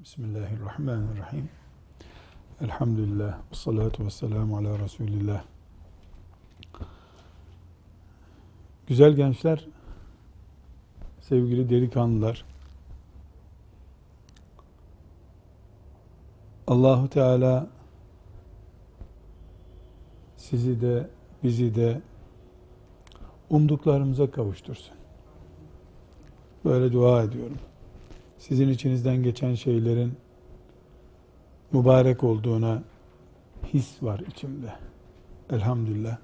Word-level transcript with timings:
Bismillahirrahmanirrahim. 0.00 1.48
Elhamdülillah. 2.60 3.38
Ve 3.38 3.54
salatu 3.54 4.04
ve 4.04 4.10
selamu 4.10 4.56
ala 4.56 4.78
Resulillah. 4.78 5.44
Güzel 8.86 9.12
gençler, 9.12 9.66
sevgili 11.20 11.70
delikanlılar, 11.70 12.44
Allahu 16.66 17.08
Teala 17.08 17.66
sizi 20.36 20.80
de 20.80 21.10
bizi 21.42 21.74
de 21.74 22.02
umduklarımıza 23.50 24.30
kavuştursun. 24.30 24.94
Böyle 26.64 26.92
dua 26.92 27.22
ediyorum. 27.22 27.58
Sizin 28.40 28.68
içinizden 28.68 29.22
geçen 29.22 29.54
şeylerin 29.54 30.12
mübarek 31.72 32.24
olduğuna 32.24 32.82
his 33.72 34.02
var 34.02 34.20
içimde. 34.20 34.72
Elhamdülillah. 35.50 36.18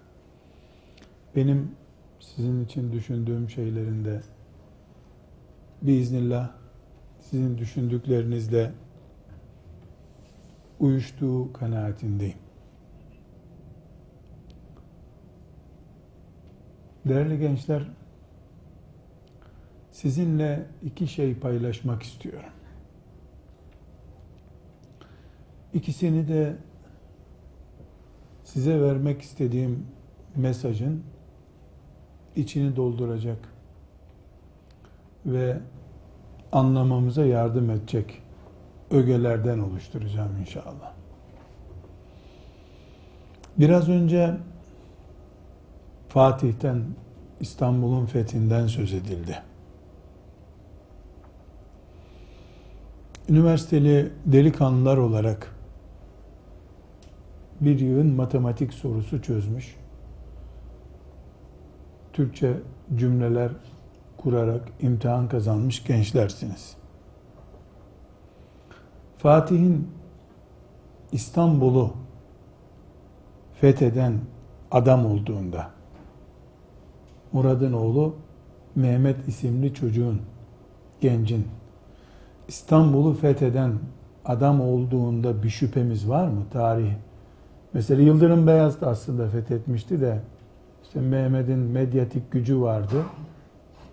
Benim 1.36 1.70
sizin 2.20 2.64
için 2.64 2.92
düşündüğüm 2.92 3.50
şeylerin 3.50 4.04
de 4.04 4.22
biiznillah 5.82 6.50
sizin 7.20 7.58
düşündüklerinizle 7.58 8.72
uyuştuğu 10.80 11.52
kanaatindeyim. 11.52 12.38
Değerli 17.04 17.38
gençler, 17.38 17.82
sizinle 19.96 20.66
iki 20.82 21.06
şey 21.08 21.34
paylaşmak 21.34 22.02
istiyorum. 22.02 22.50
İkisini 25.74 26.28
de 26.28 26.56
size 28.44 28.80
vermek 28.80 29.22
istediğim 29.22 29.86
mesajın 30.36 31.02
içini 32.36 32.76
dolduracak 32.76 33.38
ve 35.26 35.58
anlamamıza 36.52 37.24
yardım 37.26 37.70
edecek 37.70 38.22
ögelerden 38.90 39.58
oluşturacağım 39.58 40.36
inşallah. 40.40 40.92
Biraz 43.58 43.88
önce 43.88 44.36
Fatih'ten 46.08 46.84
İstanbul'un 47.40 48.06
fethinden 48.06 48.66
söz 48.66 48.94
edildi. 48.94 49.42
Üniversiteli 53.28 54.12
delikanlılar 54.26 54.96
olarak 54.96 55.54
bir 57.60 57.80
yığın 57.80 58.14
matematik 58.14 58.72
sorusu 58.72 59.22
çözmüş. 59.22 59.76
Türkçe 62.12 62.52
cümleler 62.96 63.52
kurarak 64.16 64.68
imtihan 64.80 65.28
kazanmış 65.28 65.84
gençlersiniz. 65.84 66.76
Fatih'in 69.18 69.90
İstanbul'u 71.12 71.92
fetheden 73.60 74.20
adam 74.70 75.06
olduğunda 75.06 75.70
Murad'ın 77.32 77.72
oğlu 77.72 78.16
Mehmet 78.74 79.28
isimli 79.28 79.74
çocuğun, 79.74 80.22
gencin 81.00 81.46
İstanbul'u 82.48 83.14
fetheden 83.14 83.72
adam 84.24 84.60
olduğunda 84.60 85.42
bir 85.42 85.48
şüphemiz 85.48 86.08
var 86.08 86.28
mı? 86.28 86.42
Tarih. 86.52 86.92
Mesela 87.72 88.02
Yıldırım 88.02 88.46
Beyaz 88.46 88.80
da 88.80 88.88
aslında 88.88 89.28
fethetmişti 89.28 90.00
de 90.00 90.20
işte 90.82 91.00
Mehmet'in 91.00 91.58
medyatik 91.58 92.30
gücü 92.30 92.60
vardı. 92.60 93.02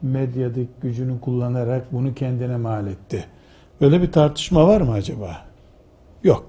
Medyatik 0.01 0.81
gücünü 0.81 1.21
kullanarak 1.21 1.93
bunu 1.93 2.13
kendine 2.13 2.57
mal 2.57 2.87
etti. 2.87 3.25
Böyle 3.81 4.01
bir 4.01 4.11
tartışma 4.11 4.67
var 4.67 4.81
mı 4.81 4.91
acaba? 4.91 5.37
Yok. 6.23 6.45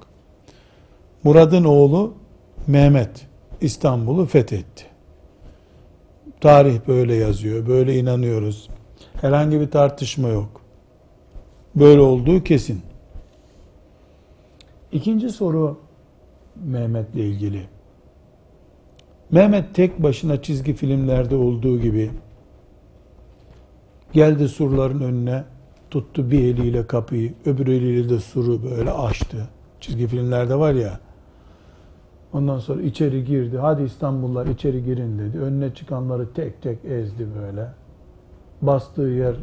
Murad'ın 1.24 1.64
oğlu 1.64 2.14
Mehmet 2.66 3.26
İstanbul'u 3.60 4.26
fethetti. 4.26 4.84
Tarih 6.40 6.80
böyle 6.88 7.14
yazıyor, 7.14 7.66
böyle 7.66 7.98
inanıyoruz. 7.98 8.68
Herhangi 9.20 9.60
bir 9.60 9.70
tartışma 9.70 10.28
yok. 10.28 10.63
Böyle 11.76 12.00
olduğu 12.00 12.44
kesin. 12.44 12.82
İkinci 14.92 15.30
soru 15.30 15.78
Mehmet'le 16.64 17.14
ilgili. 17.14 17.62
Mehmet 19.30 19.74
tek 19.74 20.02
başına 20.02 20.42
çizgi 20.42 20.72
filmlerde 20.72 21.36
olduğu 21.36 21.80
gibi 21.80 22.10
geldi 24.12 24.48
surların 24.48 25.00
önüne 25.00 25.44
tuttu 25.90 26.30
bir 26.30 26.38
eliyle 26.38 26.86
kapıyı 26.86 27.34
öbür 27.46 27.66
eliyle 27.66 28.08
de 28.08 28.20
suru 28.20 28.62
böyle 28.62 28.90
açtı. 28.90 29.48
Çizgi 29.80 30.06
filmlerde 30.06 30.54
var 30.54 30.72
ya 30.74 31.00
ondan 32.32 32.58
sonra 32.58 32.82
içeri 32.82 33.24
girdi. 33.24 33.58
Hadi 33.58 33.82
İstanbullar 33.82 34.46
içeri 34.46 34.84
girin 34.84 35.18
dedi. 35.18 35.38
Önüne 35.38 35.74
çıkanları 35.74 36.32
tek 36.32 36.62
tek 36.62 36.84
ezdi 36.84 37.26
böyle. 37.42 37.68
Bastığı 38.62 39.02
yer 39.02 39.34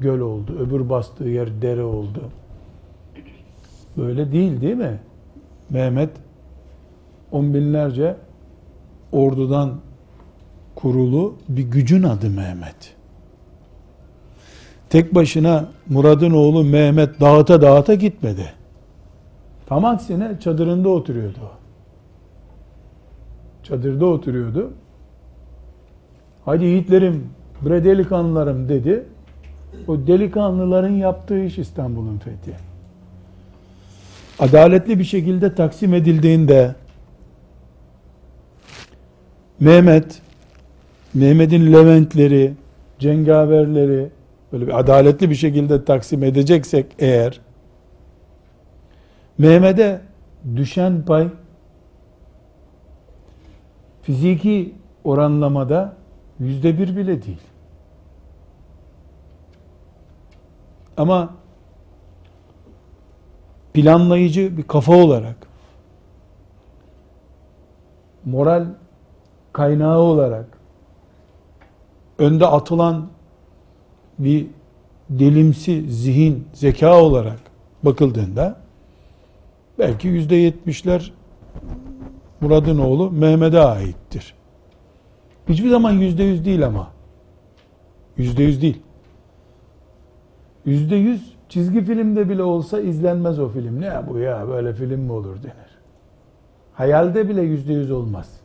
göl 0.00 0.20
oldu. 0.20 0.58
Öbür 0.58 0.88
bastığı 0.88 1.28
yer 1.28 1.62
dere 1.62 1.82
oldu. 1.82 2.20
Böyle 3.96 4.32
değil 4.32 4.60
değil 4.60 4.76
mi? 4.76 5.00
Mehmet 5.70 6.10
on 7.32 7.54
binlerce 7.54 8.16
ordudan 9.12 9.70
kurulu 10.74 11.34
bir 11.48 11.62
gücün 11.62 12.02
adı 12.02 12.30
Mehmet. 12.30 12.94
Tek 14.90 15.14
başına 15.14 15.68
Murad'ın 15.88 16.30
oğlu 16.30 16.64
Mehmet 16.64 17.20
dağıta 17.20 17.62
dağıta 17.62 17.94
gitmedi. 17.94 18.52
Tam 19.66 19.84
aksine 19.84 20.40
çadırında 20.40 20.88
oturuyordu. 20.88 21.50
Çadırda 23.62 24.06
oturuyordu. 24.06 24.72
Hadi 26.44 26.64
yiğitlerim, 26.64 27.30
bre 27.64 27.84
delikanlılarım 27.84 28.68
dedi. 28.68 29.06
O 29.88 30.06
delikanlıların 30.06 30.92
yaptığı 30.92 31.44
iş 31.44 31.58
İstanbul'un 31.58 32.18
fethi. 32.18 32.54
Adaletli 34.38 34.98
bir 34.98 35.04
şekilde 35.04 35.54
taksim 35.54 35.94
edildiğinde 35.94 36.74
Mehmet, 39.60 40.22
Mehmet'in 41.14 41.72
Leventleri, 41.72 42.52
cengaverleri 42.98 44.08
böyle 44.52 44.66
bir 44.66 44.78
adaletli 44.78 45.30
bir 45.30 45.34
şekilde 45.34 45.84
taksim 45.84 46.24
edeceksek 46.24 46.86
eğer 46.98 47.40
Mehmet'e 49.38 50.00
düşen 50.56 51.04
pay 51.04 51.28
fiziki 54.02 54.74
oranlamada 55.04 55.96
yüzde 56.40 56.78
bir 56.78 56.96
bile 56.96 57.22
değil. 57.22 57.40
Ama 60.96 61.34
planlayıcı 63.74 64.56
bir 64.56 64.62
kafa 64.62 64.96
olarak 64.96 65.36
moral 68.24 68.66
kaynağı 69.52 69.98
olarak 69.98 70.46
önde 72.18 72.46
atılan 72.46 73.08
bir 74.18 74.46
delimsi 75.10 75.90
zihin, 75.90 76.48
zeka 76.52 77.02
olarak 77.02 77.40
bakıldığında 77.82 78.56
belki 79.78 80.08
yüzde 80.08 80.36
yetmişler 80.36 81.12
Murad'ın 82.40 82.78
oğlu 82.78 83.10
Mehmet'e 83.10 83.60
aittir. 83.60 84.34
Hiçbir 85.48 85.68
zaman 85.68 85.92
yüzde 85.92 86.22
yüz 86.22 86.44
değil 86.44 86.66
ama. 86.66 86.90
Yüzde 88.16 88.42
yüz 88.42 88.62
değil. 88.62 88.82
Yüzde 90.64 90.96
yüz 90.96 91.34
çizgi 91.48 91.84
filmde 91.84 92.28
bile 92.28 92.42
olsa 92.42 92.80
izlenmez 92.80 93.38
o 93.38 93.48
film. 93.48 93.80
Ne 93.80 94.08
bu 94.08 94.18
ya 94.18 94.48
böyle 94.48 94.74
film 94.74 95.00
mi 95.00 95.12
olur 95.12 95.42
denir. 95.42 95.78
Hayalde 96.74 97.28
bile 97.28 97.42
yüzde 97.42 97.72
yüz 97.72 97.90
olmaz. 97.90 98.40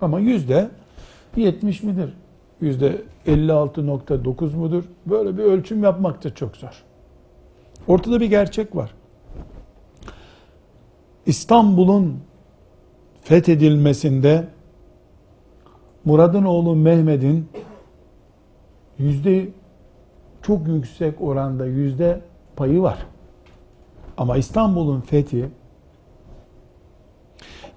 Ama 0.00 0.20
yüzde 0.20 0.68
yetmiş 1.36 1.82
midir? 1.82 2.14
Yüzde 2.60 3.02
56.9 3.26 4.56
mudur? 4.56 4.84
Böyle 5.06 5.38
bir 5.38 5.42
ölçüm 5.42 5.82
yapmak 5.82 6.24
da 6.24 6.34
çok 6.34 6.56
zor. 6.56 6.84
Ortada 7.88 8.20
bir 8.20 8.26
gerçek 8.26 8.76
var. 8.76 8.94
İstanbul'un 11.26 12.20
fethedilmesinde 13.22 14.48
Murad'ın 16.04 16.44
oğlu 16.44 16.76
Mehmet'in 16.76 17.48
yüzde 18.98 19.48
çok 20.46 20.68
yüksek 20.68 21.20
oranda 21.20 21.66
yüzde 21.66 22.20
payı 22.56 22.82
var. 22.82 22.98
Ama 24.16 24.36
İstanbul'un 24.36 25.00
fethi 25.00 25.48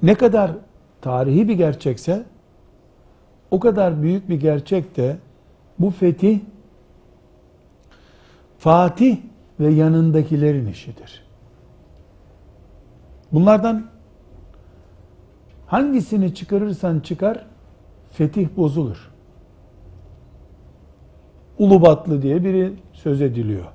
ne 0.01 0.15
kadar 0.15 0.51
tarihi 1.01 1.47
bir 1.47 1.53
gerçekse 1.53 2.23
o 3.51 3.59
kadar 3.59 4.01
büyük 4.01 4.29
bir 4.29 4.39
gerçek 4.39 4.97
de 4.97 5.17
bu 5.79 5.89
fetih 5.89 6.39
Fatih 8.57 9.17
ve 9.59 9.69
yanındakilerin 9.69 10.67
işidir. 10.67 11.23
Bunlardan 13.31 13.85
hangisini 15.67 16.35
çıkarırsan 16.35 16.99
çıkar 16.99 17.45
fetih 18.11 18.47
bozulur. 18.57 19.11
Ulubatlı 21.59 22.21
diye 22.21 22.43
biri 22.43 22.73
söz 22.93 23.21
ediliyor. 23.21 23.65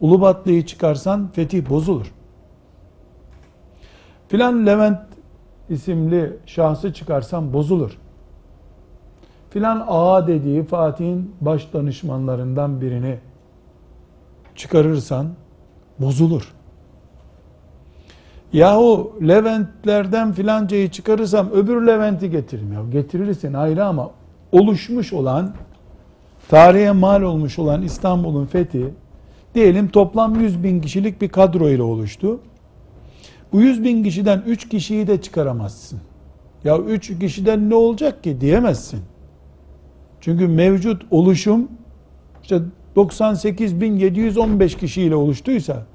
Ulubatlı'yı 0.00 0.66
çıkarsan 0.66 1.28
fetih 1.32 1.70
bozulur. 1.70 2.12
Filan 4.28 4.66
Levent 4.66 5.00
isimli 5.68 6.36
şahsı 6.46 6.92
çıkarsan 6.92 7.52
bozulur. 7.52 7.98
Filan 9.50 9.84
ağa 9.88 10.26
dediği 10.26 10.64
Fatih'in 10.64 11.34
baş 11.40 11.72
danışmanlarından 11.72 12.80
birini 12.80 13.18
çıkarırsan 14.54 15.26
bozulur. 15.98 16.54
Yahu 18.52 19.12
Leventlerden 19.28 20.32
filancayı 20.32 20.90
çıkarırsam 20.90 21.50
öbür 21.50 21.86
Levent'i 21.86 22.30
getiririm. 22.30 22.72
Ya 22.72 22.82
getirirsin 22.92 23.52
ayrı 23.52 23.84
ama 23.84 24.10
oluşmuş 24.52 25.12
olan 25.12 25.54
tarihe 26.48 26.92
mal 26.92 27.22
olmuş 27.22 27.58
olan 27.58 27.82
İstanbul'un 27.82 28.46
fethi 28.46 28.94
diyelim 29.54 29.88
toplam 29.88 30.40
100 30.40 30.62
bin 30.62 30.80
kişilik 30.80 31.20
bir 31.20 31.28
kadro 31.28 31.68
ile 31.68 31.82
oluştu. 31.82 32.40
Bu 33.52 33.60
100 33.60 33.84
bin 33.84 34.04
kişiden 34.04 34.42
3 34.46 34.68
kişiyi 34.68 35.06
de 35.06 35.22
çıkaramazsın. 35.22 36.00
Ya 36.64 36.78
3 36.78 37.18
kişiden 37.18 37.70
ne 37.70 37.74
olacak 37.74 38.24
ki 38.24 38.40
diyemezsin. 38.40 39.00
Çünkü 40.20 40.48
mevcut 40.48 41.02
oluşum 41.10 41.68
işte 42.42 42.60
98.715 42.96 44.78
kişiyle 44.78 45.14
oluştuysa 45.14 45.86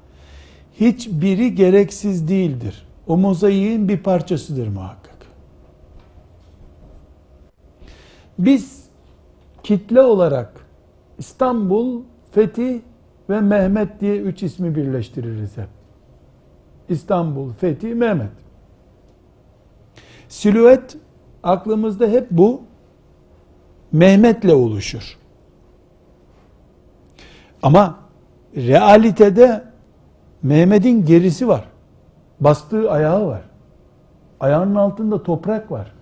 hiçbiri 0.80 1.54
gereksiz 1.54 2.28
değildir. 2.28 2.86
O 3.06 3.16
mozaiğin 3.16 3.88
bir 3.88 3.98
parçasıdır 3.98 4.68
muhakkak. 4.68 5.16
Biz 8.38 8.81
kitle 9.62 10.00
olarak 10.00 10.66
İstanbul, 11.18 12.02
Fethi 12.30 12.82
ve 13.30 13.40
Mehmet 13.40 14.00
diye 14.00 14.16
üç 14.16 14.42
ismi 14.42 14.76
birleştiririz 14.76 15.56
hep. 15.56 15.68
İstanbul, 16.88 17.52
Fethi, 17.52 17.94
Mehmet. 17.94 18.30
Silüet 20.28 20.96
aklımızda 21.42 22.06
hep 22.06 22.30
bu 22.30 22.62
Mehmet'le 23.92 24.52
oluşur. 24.52 25.18
Ama 27.62 27.98
realitede 28.56 29.64
Mehmet'in 30.42 31.04
gerisi 31.06 31.48
var. 31.48 31.64
Bastığı 32.40 32.90
ayağı 32.90 33.26
var. 33.26 33.42
Ayağının 34.40 34.74
altında 34.74 35.22
toprak 35.22 35.70
var. 35.70 35.92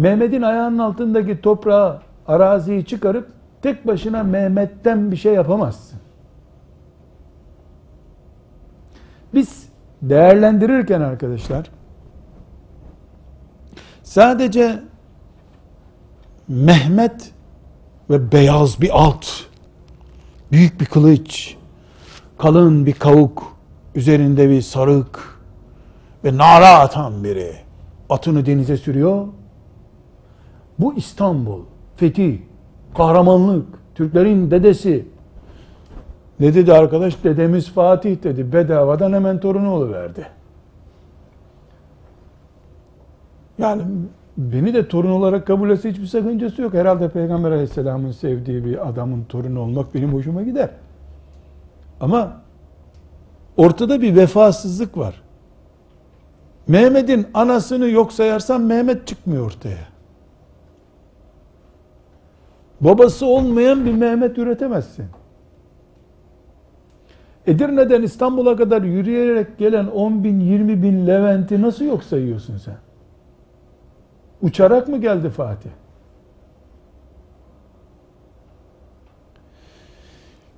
Mehmet'in 0.00 0.42
ayağının 0.42 0.78
altındaki 0.78 1.40
toprağı, 1.40 2.00
araziyi 2.26 2.84
çıkarıp 2.84 3.28
tek 3.62 3.86
başına 3.86 4.22
Mehmet'ten 4.22 5.12
bir 5.12 5.16
şey 5.16 5.34
yapamazsın. 5.34 5.98
Biz 9.34 9.68
değerlendirirken 10.02 11.00
arkadaşlar 11.00 11.70
sadece 14.02 14.82
Mehmet 16.48 17.32
ve 18.10 18.32
beyaz 18.32 18.80
bir 18.80 19.08
at, 19.08 19.46
büyük 20.52 20.80
bir 20.80 20.86
kılıç, 20.86 21.56
kalın 22.38 22.86
bir 22.86 22.92
kavuk, 22.92 23.56
üzerinde 23.94 24.50
bir 24.50 24.62
sarık 24.62 25.40
ve 26.24 26.36
nara 26.36 26.78
atan 26.78 27.24
biri 27.24 27.56
atını 28.10 28.46
denize 28.46 28.76
sürüyor. 28.76 29.26
Bu 30.80 30.94
İstanbul, 30.94 31.60
fethi, 31.96 32.42
kahramanlık, 32.94 33.66
Türklerin 33.94 34.50
dedesi. 34.50 35.06
Ne 36.40 36.54
dedi 36.54 36.72
arkadaş? 36.72 37.24
Dedemiz 37.24 37.70
Fatih 37.70 38.22
dedi. 38.22 38.52
Bedavadan 38.52 39.12
hemen 39.12 39.40
torunu 39.40 39.92
verdi. 39.92 40.26
Yani 43.58 43.82
beni 44.36 44.74
de 44.74 44.88
torun 44.88 45.10
olarak 45.10 45.46
kabul 45.46 45.70
etse 45.70 45.90
hiçbir 45.90 46.06
sakıncası 46.06 46.62
yok. 46.62 46.74
Herhalde 46.74 47.08
Peygamber 47.08 47.50
Aleyhisselam'ın 47.50 48.12
sevdiği 48.12 48.64
bir 48.64 48.88
adamın 48.88 49.24
torunu 49.24 49.60
olmak 49.60 49.94
benim 49.94 50.14
hoşuma 50.14 50.42
gider. 50.42 50.70
Ama 52.00 52.36
ortada 53.56 54.02
bir 54.02 54.16
vefasızlık 54.16 54.98
var. 54.98 55.22
Mehmet'in 56.68 57.26
anasını 57.34 57.88
yok 57.88 58.12
sayarsan 58.12 58.60
Mehmet 58.60 59.06
çıkmıyor 59.06 59.46
ortaya. 59.46 59.89
Babası 62.80 63.26
olmayan 63.26 63.84
bir 63.84 63.92
Mehmet 63.92 64.38
üretemezsin. 64.38 65.06
Edirne'den 67.46 68.02
İstanbul'a 68.02 68.56
kadar 68.56 68.82
yürüyerek 68.82 69.58
gelen 69.58 69.86
10 69.86 70.24
bin, 70.24 70.40
20 70.40 70.82
bin 70.82 71.06
Levent'i 71.06 71.62
nasıl 71.62 71.84
yok 71.84 72.04
sayıyorsun 72.04 72.56
sen? 72.56 72.76
Uçarak 74.42 74.88
mı 74.88 75.00
geldi 75.00 75.30
Fatih? 75.30 75.70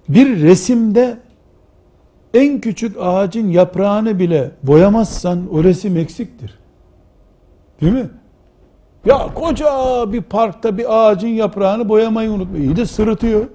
Bir 0.08 0.42
resimde 0.42 1.18
en 2.34 2.60
küçük 2.60 2.96
ağacın 3.00 3.48
yaprağını 3.48 4.18
bile 4.18 4.50
boyamazsan 4.62 5.54
o 5.54 5.64
resim 5.64 5.96
eksiktir. 5.96 6.58
Değil 7.80 7.92
mi? 7.92 8.10
Ya 9.04 9.34
koca 9.34 10.12
bir 10.12 10.22
parkta 10.22 10.78
bir 10.78 11.10
ağacın 11.10 11.28
yaprağını 11.28 11.88
boyamayı 11.88 12.30
unutma. 12.30 12.58
İyi 12.58 12.76
de 12.76 12.86
sırıtıyor. 12.86 13.46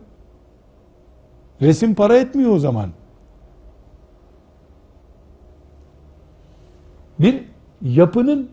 Resim 1.62 1.96
para 1.96 2.18
etmiyor 2.18 2.52
o 2.52 2.60
zaman. 2.60 2.90
Bir 7.20 7.44
yapının 7.82 8.50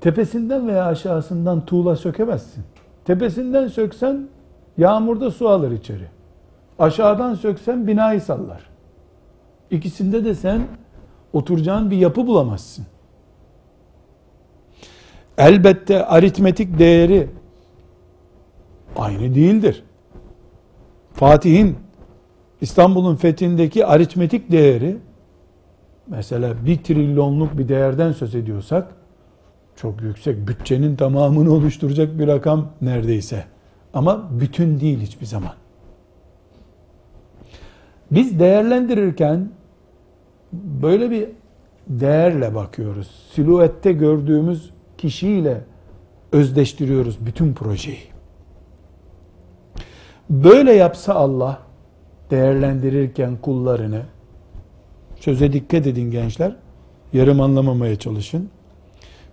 tepesinden 0.00 0.68
veya 0.68 0.86
aşağısından 0.86 1.66
tuğla 1.66 1.96
sökemezsin. 1.96 2.64
Tepesinden 3.04 3.68
söksen 3.68 4.28
yağmurda 4.78 5.30
su 5.30 5.48
alır 5.48 5.70
içeri. 5.70 6.08
Aşağıdan 6.78 7.34
söksen 7.34 7.86
binayı 7.86 8.20
sallar. 8.20 8.62
İkisinde 9.70 10.24
de 10.24 10.34
sen 10.34 10.62
oturacağın 11.32 11.90
bir 11.90 11.96
yapı 11.96 12.26
bulamazsın. 12.26 12.86
Elbette 15.38 16.06
aritmetik 16.06 16.78
değeri 16.78 17.28
aynı 18.96 19.34
değildir. 19.34 19.82
Fatih'in 21.12 21.76
İstanbul'un 22.60 23.16
fethindeki 23.16 23.86
aritmetik 23.86 24.52
değeri 24.52 24.96
mesela 26.06 26.54
bir 26.66 26.76
trilyonluk 26.76 27.58
bir 27.58 27.68
değerden 27.68 28.12
söz 28.12 28.34
ediyorsak 28.34 28.88
çok 29.76 30.02
yüksek 30.02 30.48
bütçenin 30.48 30.96
tamamını 30.96 31.52
oluşturacak 31.52 32.18
bir 32.18 32.26
rakam 32.26 32.68
neredeyse. 32.80 33.44
Ama 33.94 34.28
bütün 34.30 34.80
değil 34.80 35.00
hiçbir 35.00 35.26
zaman. 35.26 35.52
Biz 38.10 38.40
değerlendirirken 38.40 39.48
böyle 40.52 41.10
bir 41.10 41.28
değerle 41.88 42.54
bakıyoruz. 42.54 43.10
Silüette 43.32 43.92
gördüğümüz 43.92 44.70
kişiyle 44.98 45.64
özdeştiriyoruz 46.32 47.26
bütün 47.26 47.54
projeyi. 47.54 48.02
Böyle 50.30 50.72
yapsa 50.72 51.14
Allah 51.14 51.58
değerlendirirken 52.30 53.36
kullarını 53.36 54.02
söze 55.16 55.52
dikkat 55.52 55.86
edin 55.86 56.10
gençler. 56.10 56.56
Yarım 57.12 57.40
anlamamaya 57.40 57.96
çalışın. 57.98 58.50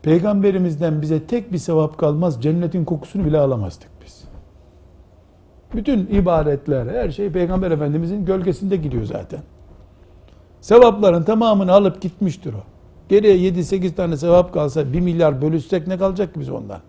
Peygamberimizden 0.02 1.02
bize 1.02 1.24
tek 1.24 1.54
bir 1.54 1.58
sevap 1.58 1.98
kalmaz. 1.98 2.44
Cennetin 2.44 2.86
kokusunu 2.86 3.26
bile 3.26 3.40
alamazdık 3.40 3.90
biz. 4.06 4.24
Bütün 5.74 6.08
ibadetler, 6.08 6.86
her 6.86 7.12
şey 7.12 7.30
Peygamber 7.30 7.72
Efendimizin 7.72 8.26
gölgesinde 8.26 8.78
gidiyor 8.78 9.04
zaten. 9.04 9.40
Sevapların 10.62 11.24
tamamını 11.24 11.72
alıp 11.72 12.02
gitmiştir 12.02 12.54
o. 12.54 12.75
Geriye 13.10 13.52
7-8 13.52 13.96
tane 13.96 14.18
sevap 14.18 14.54
kalsa 14.54 14.94
1 14.94 15.00
milyar 15.00 15.42
bölüşsek 15.42 15.88
ne 15.88 15.98
kalacak 15.98 16.34
ki 16.34 16.40
biz 16.40 16.50
ondan? 16.50 16.80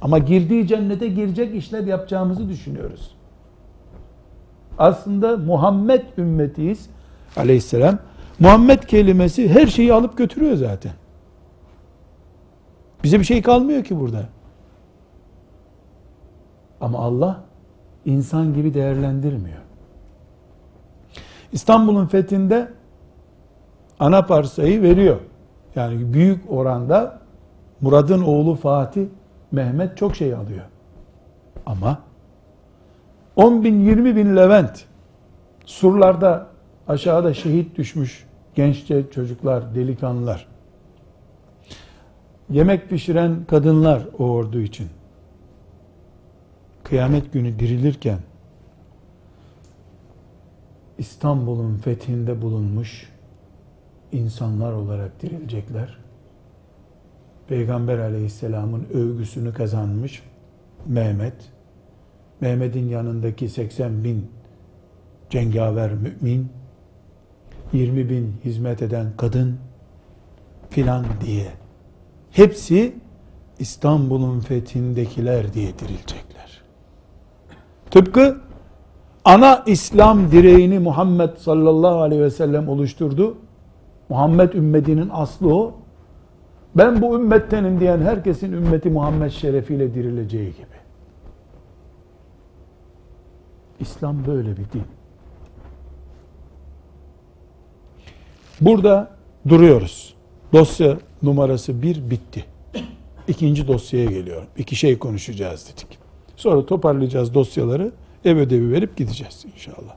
Ama 0.00 0.18
girdiği 0.18 0.66
cennete 0.66 1.08
girecek 1.08 1.54
işler 1.54 1.84
yapacağımızı 1.84 2.48
düşünüyoruz. 2.48 3.14
Aslında 4.78 5.36
Muhammed 5.36 6.02
ümmetiyiz 6.18 6.90
aleyhisselam. 7.36 7.98
Muhammed 8.38 8.82
kelimesi 8.82 9.48
her 9.48 9.66
şeyi 9.66 9.92
alıp 9.92 10.18
götürüyor 10.18 10.56
zaten. 10.56 10.92
Bize 13.04 13.18
bir 13.18 13.24
şey 13.24 13.42
kalmıyor 13.42 13.84
ki 13.84 14.00
burada. 14.00 14.28
Ama 16.80 16.98
Allah 16.98 17.44
insan 18.04 18.54
gibi 18.54 18.74
değerlendirmiyor. 18.74 19.58
İstanbul'un 21.52 22.06
fethinde 22.06 22.68
ana 23.98 24.26
parsayı 24.26 24.82
veriyor. 24.82 25.20
Yani 25.74 26.12
büyük 26.12 26.52
oranda 26.52 27.18
Murad'ın 27.80 28.22
oğlu 28.22 28.54
Fatih 28.54 29.06
Mehmet 29.52 29.96
çok 29.96 30.16
şey 30.16 30.34
alıyor. 30.34 30.64
Ama 31.66 31.98
10 33.36 33.64
bin 33.64 33.80
20 33.80 34.16
bin 34.16 34.36
Levent 34.36 34.84
surlarda 35.66 36.46
aşağıda 36.88 37.34
şehit 37.34 37.76
düşmüş 37.76 38.26
genççe 38.54 39.10
çocuklar, 39.10 39.74
delikanlılar. 39.74 40.46
Yemek 42.50 42.90
pişiren 42.90 43.44
kadınlar 43.44 44.02
o 44.18 44.24
ordu 44.24 44.60
için. 44.60 44.88
Kıyamet 46.84 47.32
günü 47.32 47.58
dirilirken 47.58 48.18
İstanbul'un 50.98 51.76
fethinde 51.76 52.42
bulunmuş 52.42 53.08
insanlar 54.12 54.72
olarak 54.72 55.22
dirilecekler. 55.22 55.98
Peygamber 57.48 57.98
aleyhisselamın 57.98 58.86
övgüsünü 58.94 59.52
kazanmış 59.52 60.22
Mehmet, 60.86 61.34
Mehmet'in 62.40 62.88
yanındaki 62.88 63.48
80 63.48 64.04
bin 64.04 64.30
cengaver 65.30 65.92
mümin, 65.92 66.48
20 67.72 68.10
bin 68.10 68.34
hizmet 68.44 68.82
eden 68.82 69.06
kadın 69.16 69.56
filan 70.70 71.04
diye 71.26 71.46
hepsi 72.30 72.94
İstanbul'un 73.58 74.40
fethindekiler 74.40 75.52
diye 75.52 75.78
dirilecekler. 75.78 76.62
Tıpkı 77.90 78.40
ana 79.24 79.62
İslam 79.66 80.30
direğini 80.30 80.78
Muhammed 80.78 81.36
sallallahu 81.36 82.00
aleyhi 82.00 82.22
ve 82.22 82.30
sellem 82.30 82.68
oluşturdu. 82.68 83.36
Muhammed 84.08 84.52
ümmetinin 84.52 85.08
aslı 85.12 85.54
o. 85.54 85.74
Ben 86.76 87.02
bu 87.02 87.16
ümmettenim 87.16 87.80
diyen 87.80 88.00
herkesin 88.00 88.52
ümmeti 88.52 88.90
Muhammed 88.90 89.30
şerefiyle 89.30 89.94
dirileceği 89.94 90.52
gibi. 90.52 90.78
İslam 93.80 94.26
böyle 94.26 94.50
bir 94.50 94.56
din. 94.72 94.84
Burada 98.60 99.10
duruyoruz. 99.48 100.14
Dosya 100.52 100.98
numarası 101.22 101.82
bir 101.82 102.10
bitti. 102.10 102.44
İkinci 103.28 103.68
dosyaya 103.68 104.04
geliyorum. 104.04 104.48
İki 104.56 104.76
şey 104.76 104.98
konuşacağız 104.98 105.72
dedik. 105.72 105.98
Sonra 106.36 106.66
toparlayacağız 106.66 107.34
dosyaları. 107.34 107.92
Ev 108.24 108.36
ödevi 108.36 108.72
verip 108.72 108.96
gideceğiz 108.96 109.44
inşallah. 109.54 109.96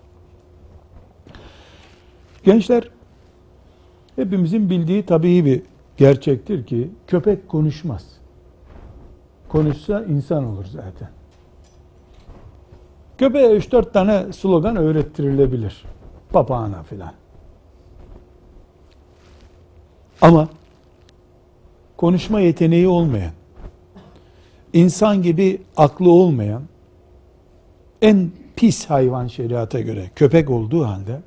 Gençler, 2.46 2.89
hepimizin 4.15 4.70
bildiği 4.70 5.06
tabii 5.06 5.46
bir 5.46 5.62
gerçektir 5.98 6.65
ki 6.65 6.89
köpek 7.08 7.50
konuşmaz. 7.50 8.06
Konuşsa 9.50 10.03
insan 10.03 10.46
olur 10.46 10.65
zaten. 10.65 11.10
Köpeğe 13.18 13.58
3-4 13.58 13.91
tane 13.91 14.34
slogan 14.34 14.75
öğrettirilebilir. 14.75 15.84
Papağana 16.30 16.84
filan. 16.84 17.13
Ama 20.22 20.48
konuşma 21.98 22.39
yeteneği 22.39 22.88
olmayan, 22.88 23.32
insan 24.74 25.22
gibi 25.22 25.62
aklı 25.77 26.12
olmayan, 26.12 26.62
en 28.01 28.32
pis 28.56 28.86
hayvan 28.86 29.27
şeriata 29.27 29.80
göre 29.80 30.12
köpek 30.15 30.50
olduğu 30.50 30.86
halde 30.86 31.22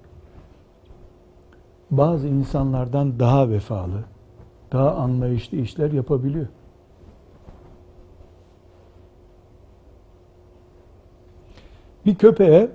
bazı 1.90 2.28
insanlardan 2.28 3.18
daha 3.18 3.48
vefalı, 3.50 4.04
daha 4.72 4.94
anlayışlı 4.94 5.58
işler 5.58 5.92
yapabiliyor. 5.92 6.46
Bir 12.06 12.14
köpeğe 12.14 12.70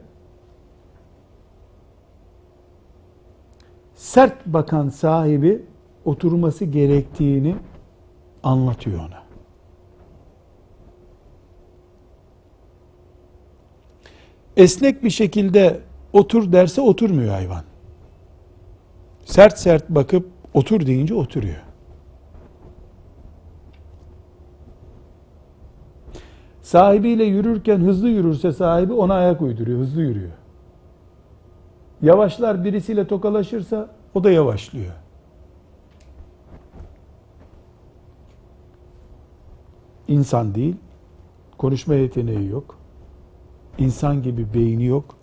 sert 3.95 4.45
bakan 4.45 4.89
sahibi 4.89 5.65
oturması 6.05 6.65
gerektiğini 6.65 7.55
anlatıyor 8.43 8.99
ona. 8.99 9.23
Esnek 14.57 15.03
bir 15.03 15.09
şekilde 15.09 15.79
otur 16.13 16.51
derse 16.51 16.81
oturmuyor 16.81 17.33
hayvan. 17.33 17.68
Sert 19.29 19.59
sert 19.59 19.89
bakıp 19.89 20.29
otur 20.53 20.85
deyince 20.85 21.15
oturuyor. 21.15 21.61
Sahibiyle 26.61 27.23
yürürken 27.23 27.79
hızlı 27.79 28.09
yürürse 28.09 28.51
sahibi 28.51 28.93
ona 28.93 29.13
ayak 29.13 29.41
uyduruyor, 29.41 29.79
hızlı 29.79 30.01
yürüyor. 30.01 30.31
Yavaşlar 32.01 32.63
birisiyle 32.63 33.07
tokalaşırsa 33.07 33.89
o 34.13 34.23
da 34.23 34.31
yavaşlıyor. 34.31 34.93
İnsan 40.07 40.55
değil, 40.55 40.75
konuşma 41.57 41.93
yeteneği 41.93 42.49
yok. 42.49 42.77
İnsan 43.77 44.23
gibi 44.23 44.53
beyni 44.53 44.85
yok. 44.85 45.15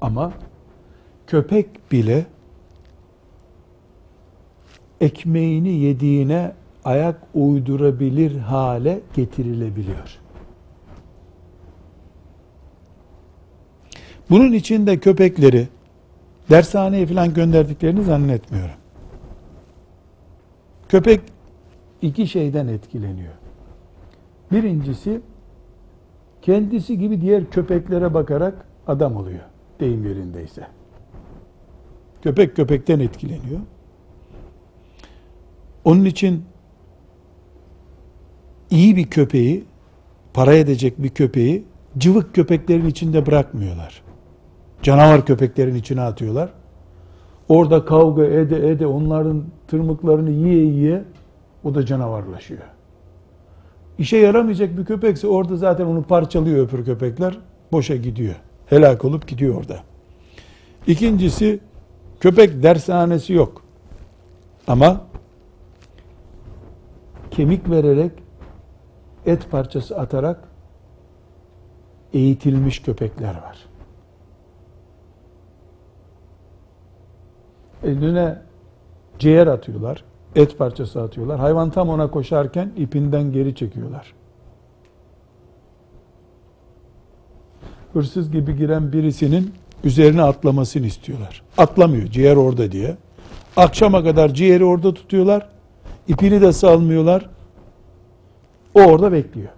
Ama 0.00 0.32
köpek 1.26 1.92
bile 1.92 2.26
ekmeğini 5.00 5.68
yediğine 5.68 6.52
ayak 6.84 7.22
uydurabilir 7.34 8.36
hale 8.38 9.00
getirilebiliyor. 9.14 10.18
Bunun 14.30 14.52
için 14.52 14.86
de 14.86 14.98
köpekleri 14.98 15.68
dershaneye 16.50 17.06
falan 17.06 17.34
gönderdiklerini 17.34 18.04
zannetmiyorum. 18.04 18.74
Köpek 20.88 21.20
iki 22.02 22.26
şeyden 22.26 22.66
etkileniyor. 22.66 23.32
Birincisi 24.52 25.20
kendisi 26.42 26.98
gibi 26.98 27.20
diğer 27.20 27.50
köpeklere 27.50 28.14
bakarak 28.14 28.66
adam 28.86 29.16
oluyor. 29.16 29.44
Deyim 29.80 30.04
yerindeyse. 30.04 30.66
Köpek 32.22 32.56
köpekten 32.56 33.00
etkileniyor. 33.00 33.60
Onun 35.86 36.04
için 36.04 36.44
iyi 38.70 38.96
bir 38.96 39.06
köpeği, 39.06 39.64
para 40.34 40.54
edecek 40.54 41.02
bir 41.02 41.08
köpeği 41.08 41.64
cıvık 41.98 42.34
köpeklerin 42.34 42.86
içinde 42.86 43.26
bırakmıyorlar. 43.26 44.02
Canavar 44.82 45.26
köpeklerin 45.26 45.74
içine 45.74 46.00
atıyorlar. 46.00 46.50
Orada 47.48 47.84
kavga 47.84 48.24
ede 48.24 48.70
ede 48.70 48.86
onların 48.86 49.44
tırmıklarını 49.68 50.30
yiye 50.30 50.64
yiye 50.64 51.04
o 51.64 51.74
da 51.74 51.86
canavarlaşıyor. 51.86 52.62
İşe 53.98 54.16
yaramayacak 54.16 54.78
bir 54.78 54.84
köpekse 54.84 55.26
orada 55.26 55.56
zaten 55.56 55.86
onu 55.86 56.02
parçalıyor 56.02 56.66
öpür 56.66 56.84
köpekler. 56.84 57.38
Boşa 57.72 57.96
gidiyor. 57.96 58.34
Helak 58.66 59.04
olup 59.04 59.28
gidiyor 59.28 59.54
orada. 59.54 59.78
İkincisi 60.86 61.60
köpek 62.20 62.62
dershanesi 62.62 63.32
yok. 63.32 63.62
Ama 64.66 65.00
kemik 67.36 67.70
vererek 67.70 68.12
et 69.26 69.50
parçası 69.50 69.98
atarak 69.98 70.38
eğitilmiş 72.12 72.82
köpekler 72.82 73.34
var. 73.34 73.58
Eline 77.84 78.38
ciğer 79.18 79.46
atıyorlar, 79.46 80.04
et 80.34 80.58
parçası 80.58 81.02
atıyorlar. 81.02 81.40
Hayvan 81.40 81.70
tam 81.70 81.88
ona 81.88 82.10
koşarken 82.10 82.72
ipinden 82.76 83.32
geri 83.32 83.54
çekiyorlar. 83.54 84.14
Hırsız 87.92 88.30
gibi 88.30 88.56
giren 88.56 88.92
birisinin 88.92 89.54
üzerine 89.84 90.22
atlamasını 90.22 90.86
istiyorlar. 90.86 91.42
Atlamıyor, 91.58 92.06
ciğer 92.06 92.36
orada 92.36 92.72
diye. 92.72 92.96
Akşama 93.56 94.04
kadar 94.04 94.34
ciğeri 94.34 94.64
orada 94.64 94.94
tutuyorlar. 94.94 95.55
İpini 96.08 96.40
de 96.40 96.52
salmıyorlar. 96.52 97.30
O 98.74 98.80
orada 98.80 99.12
bekliyor. 99.12 99.48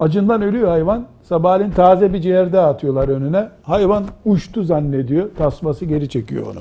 Acından 0.00 0.42
ölüyor 0.42 0.68
hayvan. 0.68 1.06
Sabahleyin 1.22 1.70
taze 1.70 2.12
bir 2.12 2.20
ciğerde 2.20 2.60
atıyorlar 2.60 3.08
önüne. 3.08 3.48
Hayvan 3.62 4.04
uçtu 4.24 4.62
zannediyor. 4.62 5.30
Tasması 5.38 5.84
geri 5.84 6.08
çekiyor 6.08 6.46
onu. 6.46 6.60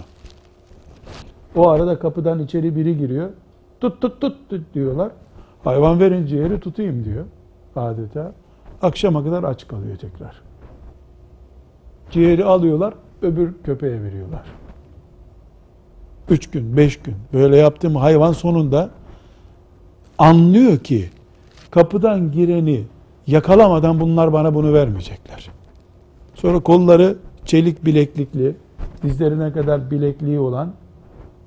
O 1.55 1.69
arada 1.69 1.99
kapıdan 1.99 2.39
içeri 2.39 2.75
biri 2.75 2.97
giriyor. 2.97 3.29
Tut 3.79 4.01
tut 4.01 4.21
tut, 4.21 4.49
tut 4.49 4.73
diyorlar. 4.73 5.11
Hayvan 5.63 5.99
verin 5.99 6.25
ciğeri 6.25 6.59
tutayım 6.59 7.05
diyor 7.05 7.25
adeta. 7.75 8.31
Akşama 8.81 9.23
kadar 9.23 9.43
aç 9.43 9.67
kalıyor 9.67 9.97
tekrar. 9.97 10.41
Ciğeri 12.11 12.45
alıyorlar, 12.45 12.93
öbür 13.21 13.53
köpeğe 13.63 14.03
veriyorlar. 14.03 14.43
Üç 16.31 16.49
gün, 16.49 16.77
beş 16.77 16.99
gün 16.99 17.15
böyle 17.33 17.57
yaptığım 17.57 17.95
hayvan 17.95 18.31
sonunda 18.31 18.89
anlıyor 20.17 20.77
ki 20.77 21.09
kapıdan 21.71 22.31
gireni 22.31 22.83
yakalamadan 23.27 23.99
bunlar 23.99 24.33
bana 24.33 24.55
bunu 24.55 24.73
vermeyecekler. 24.73 25.49
Sonra 26.35 26.59
kolları 26.59 27.17
çelik 27.45 27.85
bileklikli, 27.85 28.55
dizlerine 29.03 29.51
kadar 29.51 29.91
bilekliği 29.91 30.39
olan 30.39 30.73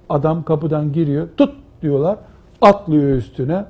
adam 0.09 0.43
kapıdan 0.45 0.93
giriyor. 0.93 1.29
Tut 1.37 1.55
diyorlar. 1.83 2.19
Atlıyor 2.63 3.17
üstüne. 3.17 3.65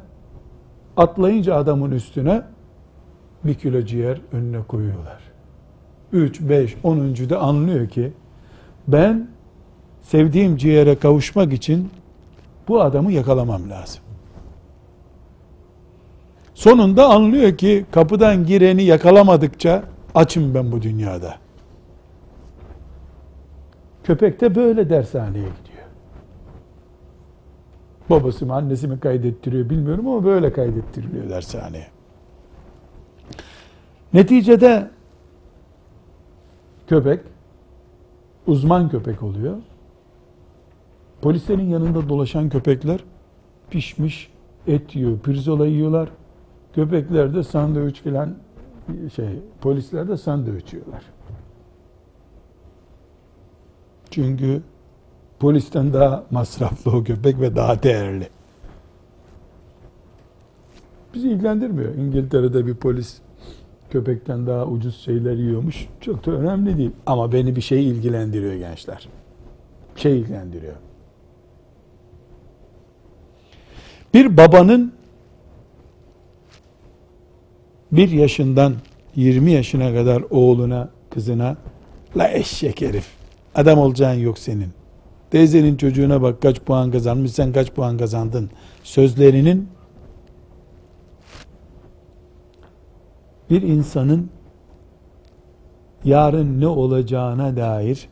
Atlayınca 0.97 1.55
adamın 1.55 1.91
üstüne 1.91 2.43
bir 3.45 3.55
kilo 3.55 3.83
ciğer 3.83 4.21
önüne 4.33 4.63
koyuyorlar. 4.69 5.19
3, 6.13 6.41
5, 6.41 6.77
10. 6.83 7.15
de 7.15 7.37
anlıyor 7.37 7.89
ki 7.89 8.13
ben 8.89 9.29
sevdiğim 10.05 10.57
ciğere 10.57 10.99
kavuşmak 10.99 11.53
için 11.53 11.91
bu 12.69 12.83
adamı 12.83 13.13
yakalamam 13.13 13.71
lazım. 13.71 14.03
Sonunda 16.55 17.09
anlıyor 17.09 17.57
ki 17.57 17.87
kapıdan 17.91 18.47
gireni 18.47 18.83
yakalamadıkça 18.83 19.85
açım 20.15 20.55
ben 20.55 20.73
bu 20.73 20.83
dünyada. 20.83 21.35
Köpek 24.05 24.41
de 24.41 24.55
böyle 24.55 24.91
dershaneye 24.91 25.49
gidiyor. 25.49 25.85
Babası 28.11 28.47
mı 28.47 28.55
annesi 28.55 28.89
mi 28.89 29.01
kaydettiriyor 29.01 29.71
bilmiyorum 29.71 30.09
ama 30.09 30.25
böyle 30.25 30.53
kaydettiriliyor 30.53 31.31
dershaneye. 31.31 31.87
Neticede 34.13 34.91
köpek 36.87 37.21
uzman 38.47 38.89
köpek 38.89 39.23
oluyor. 39.23 39.57
Polislerin 41.25 41.69
yanında 41.69 42.09
dolaşan 42.09 42.49
köpekler 42.49 43.05
pişmiş 43.71 44.31
et 44.67 44.97
yiyor, 44.97 45.19
pirzola 45.19 45.67
yiyorlar. 45.67 46.09
Köpekler 46.75 47.35
de 47.35 47.43
sandviç 47.43 48.01
filan 48.01 48.35
şey, 49.17 49.39
polisler 49.61 50.09
de 50.09 50.17
sandviç 50.17 50.73
yiyorlar. 50.73 51.03
Çünkü 54.11 54.63
polisten 55.39 55.93
daha 55.93 56.25
masraflı 56.31 56.91
o 56.91 57.05
köpek 57.05 57.41
ve 57.41 57.57
daha 57.57 57.83
değerli. 57.83 58.29
Bizi 61.15 61.31
ilgilendirmiyor. 61.31 61.95
İngiltere'de 61.95 62.67
bir 62.67 62.75
polis 62.75 63.19
köpekten 63.91 64.47
daha 64.47 64.67
ucuz 64.67 64.97
şeyler 64.97 65.37
yiyormuş. 65.37 65.89
Çok 66.01 66.27
da 66.27 66.31
önemli 66.31 66.79
değil. 66.79 66.93
Ama 67.07 67.33
beni 67.33 67.57
bir 67.57 67.61
şey 67.61 67.89
ilgilendiriyor 67.89 68.55
gençler. 68.55 69.09
Bir 69.97 70.01
şey 70.01 70.21
ilgilendiriyor. 70.21 70.75
Bir 74.15 74.37
babanın 74.37 74.93
bir 77.93 78.11
yaşından 78.11 78.75
20 79.17 79.51
yaşına 79.51 79.95
kadar 79.95 80.23
oğluna, 80.31 80.91
kızına 81.11 81.57
la 82.17 82.29
eşek 82.29 82.81
herif 82.81 83.07
adam 83.55 83.79
olacağın 83.79 84.15
yok 84.19 84.39
senin. 84.39 84.69
Teyzenin 85.31 85.77
çocuğuna 85.77 86.23
bak 86.23 86.43
kaç 86.43 86.61
puan 86.61 86.91
kazanmış 86.91 87.33
sen 87.33 87.53
kaç 87.53 87.71
puan 87.71 87.99
kazandın 87.99 88.51
sözlerinin 88.83 89.69
bir 93.51 93.63
insanın 93.63 94.31
yarın 96.05 96.61
ne 96.61 96.67
olacağına 96.67 97.57
dair 97.57 98.09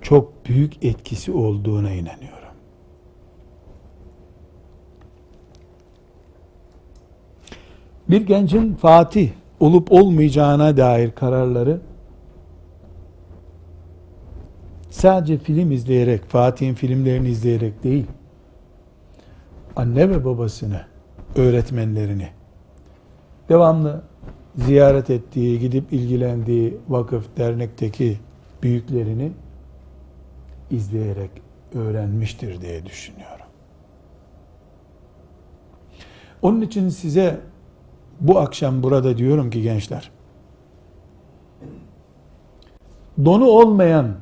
çok 0.00 0.46
büyük 0.46 0.84
etkisi 0.84 1.32
olduğuna 1.32 1.92
inanıyorum. 1.92 2.45
Bir 8.10 8.26
gencin 8.26 8.74
fatih 8.74 9.30
olup 9.60 9.92
olmayacağına 9.92 10.76
dair 10.76 11.10
kararları 11.10 11.80
sadece 14.90 15.38
film 15.38 15.72
izleyerek, 15.72 16.24
Fatih'in 16.24 16.74
filmlerini 16.74 17.28
izleyerek 17.28 17.82
değil, 17.82 18.06
anne 19.76 20.10
ve 20.10 20.24
babasını, 20.24 20.80
öğretmenlerini, 21.36 22.28
devamlı 23.48 24.02
ziyaret 24.56 25.10
ettiği, 25.10 25.60
gidip 25.60 25.92
ilgilendiği 25.92 26.76
vakıf, 26.88 27.36
dernekteki 27.36 28.18
büyüklerini 28.62 29.32
izleyerek 30.70 31.30
öğrenmiştir 31.74 32.60
diye 32.60 32.86
düşünüyorum. 32.86 33.46
Onun 36.42 36.60
için 36.60 36.88
size 36.88 37.40
bu 38.20 38.38
akşam 38.38 38.82
burada 38.82 39.18
diyorum 39.18 39.50
ki 39.50 39.62
gençler, 39.62 40.10
donu 43.24 43.44
olmayan, 43.44 44.14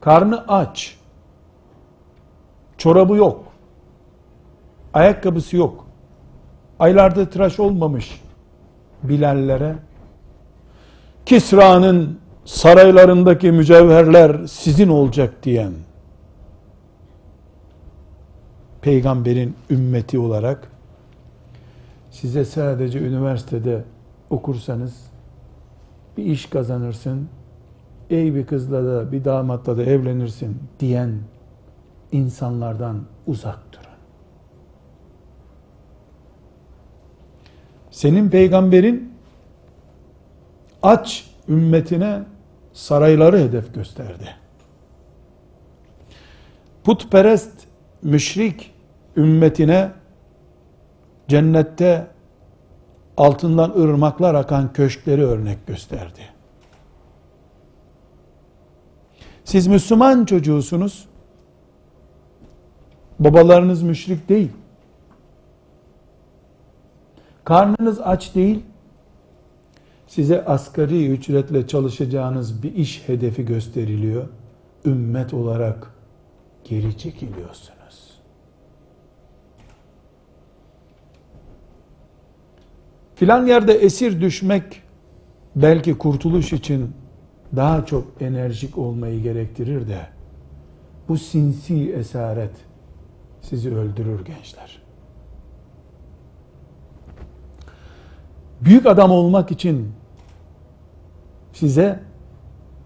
karnı 0.00 0.44
aç, 0.48 0.98
çorabı 2.78 3.16
yok, 3.16 3.44
ayakkabısı 4.94 5.56
yok, 5.56 5.86
aylarda 6.78 7.30
tıraş 7.30 7.60
olmamış 7.60 8.20
Bilallere, 9.02 9.76
Kisra'nın 11.26 12.18
saraylarındaki 12.44 13.52
mücevherler 13.52 14.46
sizin 14.46 14.88
olacak 14.88 15.34
diyen, 15.42 15.72
peygamberin 18.80 19.56
ümmeti 19.70 20.18
olarak 20.18 20.71
size 22.12 22.44
sadece 22.44 22.98
üniversitede 22.98 23.84
okursanız 24.30 25.06
bir 26.16 26.24
iş 26.24 26.46
kazanırsın, 26.46 27.28
ey 28.10 28.34
bir 28.34 28.46
kızla 28.46 28.84
da 28.84 29.12
bir 29.12 29.24
damatla 29.24 29.76
da 29.76 29.82
evlenirsin 29.82 30.58
diyen 30.80 31.18
insanlardan 32.12 33.02
uzak 33.26 33.72
durun. 33.72 33.82
Senin 37.90 38.30
peygamberin 38.30 39.12
aç 40.82 41.30
ümmetine 41.48 42.22
sarayları 42.72 43.38
hedef 43.38 43.74
gösterdi. 43.74 44.28
Putperest 46.84 47.66
müşrik 48.02 48.74
ümmetine 49.16 50.01
cennette 51.28 52.06
altından 53.16 53.70
ırmaklar 53.70 54.34
akan 54.34 54.72
köşkleri 54.72 55.24
örnek 55.24 55.66
gösterdi. 55.66 56.20
Siz 59.44 59.66
Müslüman 59.66 60.24
çocuğusunuz. 60.24 61.08
Babalarınız 63.18 63.82
müşrik 63.82 64.28
değil. 64.28 64.50
Karnınız 67.44 68.00
aç 68.00 68.34
değil. 68.34 68.62
Size 70.06 70.44
asgari 70.44 71.06
ücretle 71.06 71.66
çalışacağınız 71.66 72.62
bir 72.62 72.74
iş 72.74 73.08
hedefi 73.08 73.44
gösteriliyor. 73.44 74.28
Ümmet 74.84 75.34
olarak 75.34 75.94
geri 76.64 76.98
çekiliyorsunuz. 76.98 77.81
Filan 83.14 83.46
yerde 83.46 83.72
esir 83.72 84.20
düşmek 84.20 84.82
belki 85.56 85.98
kurtuluş 85.98 86.52
için 86.52 86.94
daha 87.56 87.86
çok 87.86 88.06
enerjik 88.20 88.78
olmayı 88.78 89.22
gerektirir 89.22 89.88
de 89.88 90.06
bu 91.08 91.18
sinsi 91.18 91.92
esaret 91.92 92.52
sizi 93.40 93.74
öldürür 93.74 94.24
gençler. 94.24 94.82
Büyük 98.60 98.86
adam 98.86 99.10
olmak 99.10 99.50
için 99.50 99.92
size 101.52 102.00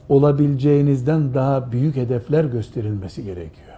olabileceğinizden 0.08 1.34
daha 1.34 1.72
büyük 1.72 1.96
hedefler 1.96 2.44
gösterilmesi 2.44 3.24
gerekiyor. 3.24 3.76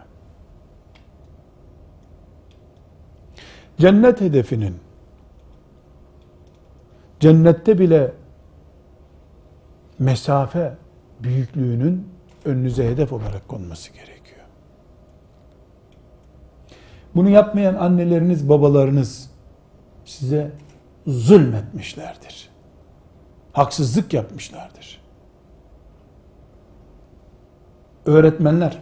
Cennet 3.78 4.20
hedefinin 4.20 4.74
Cennette 7.20 7.78
bile 7.78 8.12
mesafe 9.98 10.74
büyüklüğünün 11.20 12.08
önünüze 12.44 12.88
hedef 12.88 13.12
olarak 13.12 13.48
konması 13.48 13.92
gerekiyor. 13.92 14.40
Bunu 17.14 17.28
yapmayan 17.28 17.74
anneleriniz, 17.74 18.48
babalarınız 18.48 19.30
size 20.04 20.50
zulmetmişlerdir. 21.06 22.48
Haksızlık 23.52 24.12
yapmışlardır. 24.12 25.00
Öğretmenler 28.06 28.78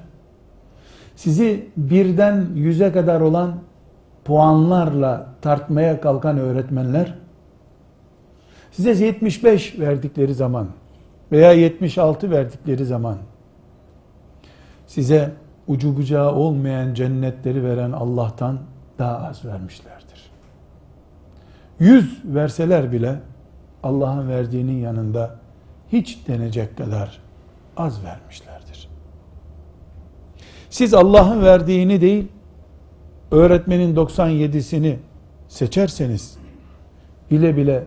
sizi 1.17 1.69
birden 1.77 2.47
yüze 2.55 2.93
kadar 2.93 3.21
olan 3.21 3.59
puanlarla 4.25 5.27
tartmaya 5.43 6.01
kalkan 6.01 6.39
öğretmenler 6.39 7.26
size 8.77 9.05
75 9.05 9.79
verdikleri 9.79 10.35
zaman 10.35 10.69
veya 11.33 11.53
76 11.53 12.31
verdikleri 12.31 12.85
zaman 12.85 13.19
size 14.87 15.33
ucu 15.67 15.97
bucağı 15.97 16.35
olmayan 16.35 16.95
cennetleri 16.95 17.65
veren 17.65 17.93
Allah'tan 17.93 18.59
daha 18.99 19.17
az 19.19 19.45
vermişlerdir. 19.45 20.31
100 21.81 22.23
verseler 22.25 22.93
bile 22.93 23.21
Allah'ın 23.83 24.29
verdiğinin 24.29 24.81
yanında 24.81 25.37
hiç 25.93 26.29
denecek 26.29 26.79
kadar 26.79 27.19
az 27.77 28.05
vermişlerdir. 28.05 28.89
Siz 30.71 30.95
Allah'ın 30.95 31.43
verdiğini 31.43 32.01
değil, 32.01 32.29
öğretmenin 33.31 33.97
97'sini 33.97 34.97
seçerseniz 35.49 36.39
bile 37.31 37.57
bile 37.57 37.85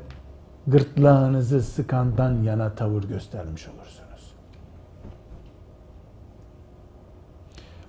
gırtlağınızı 0.71 1.63
sıkandan 1.63 2.43
yana 2.43 2.75
tavır 2.75 3.03
göstermiş 3.03 3.67
olursunuz. 3.67 4.33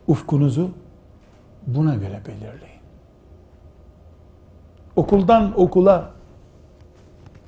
Ufkunuzu 0.06 0.70
buna 1.66 1.94
göre 1.94 2.20
belirleyin. 2.26 2.80
Okuldan 4.96 5.60
okula, 5.60 6.10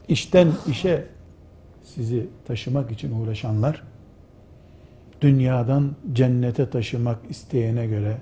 işten 0.08 0.52
işe 0.66 1.06
sizi 1.82 2.28
taşımak 2.46 2.90
için 2.90 3.20
uğraşanlar, 3.20 3.82
dünyadan 5.20 5.96
cennete 6.12 6.70
taşımak 6.70 7.18
isteyene 7.28 7.86
göre 7.86 8.18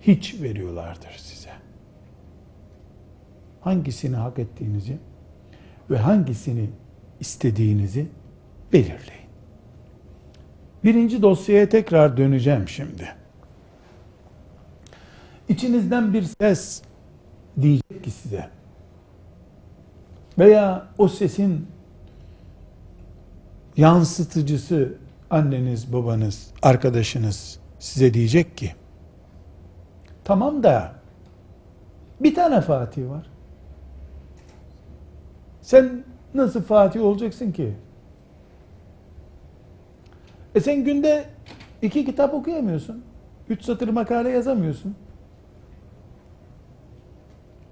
hiç 0.00 0.42
veriyorlardır 0.42 1.16
size. 1.16 1.50
Hangisini 3.60 4.16
hak 4.16 4.38
ettiğinizi 4.38 4.98
ve 5.90 5.98
hangisini 5.98 6.70
istediğinizi 7.20 8.06
belirleyin. 8.72 9.24
Birinci 10.84 11.22
dosyaya 11.22 11.68
tekrar 11.68 12.16
döneceğim 12.16 12.68
şimdi. 12.68 13.08
İçinizden 15.48 16.14
bir 16.14 16.22
ses 16.40 16.82
diyecek 17.60 18.04
ki 18.04 18.10
size 18.10 18.48
veya 20.38 20.86
o 20.98 21.08
sesin 21.08 21.66
yansıtıcısı 23.76 24.94
anneniz, 25.30 25.92
babanız, 25.92 26.50
arkadaşınız 26.62 27.58
size 27.78 28.14
diyecek 28.14 28.56
ki 28.56 28.74
tamam 30.24 30.62
da 30.62 30.92
bir 32.20 32.34
tane 32.34 32.60
Fatih 32.60 33.08
var. 33.08 33.33
Sen 35.64 36.04
nasıl 36.34 36.62
Fatih 36.62 37.02
olacaksın 37.02 37.52
ki? 37.52 37.72
E 40.54 40.60
sen 40.60 40.84
günde 40.84 41.24
iki 41.82 42.04
kitap 42.04 42.34
okuyamıyorsun. 42.34 43.02
Üç 43.48 43.62
satır 43.62 43.88
makale 43.88 44.30
yazamıyorsun. 44.30 44.94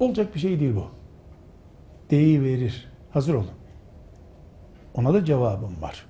Olacak 0.00 0.34
bir 0.34 0.40
şey 0.40 0.60
değil 0.60 0.76
bu. 0.76 0.86
Deyi 2.10 2.42
verir. 2.42 2.88
Hazır 3.10 3.34
olun. 3.34 3.50
Ona 4.94 5.14
da 5.14 5.24
cevabım 5.24 5.82
var. 5.82 6.06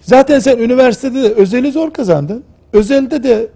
Zaten 0.00 0.38
sen 0.38 0.58
üniversitede 0.58 1.22
de 1.22 1.34
özeli 1.34 1.72
zor 1.72 1.92
kazandın. 1.92 2.44
Özelde 2.72 3.22
de 3.22 3.48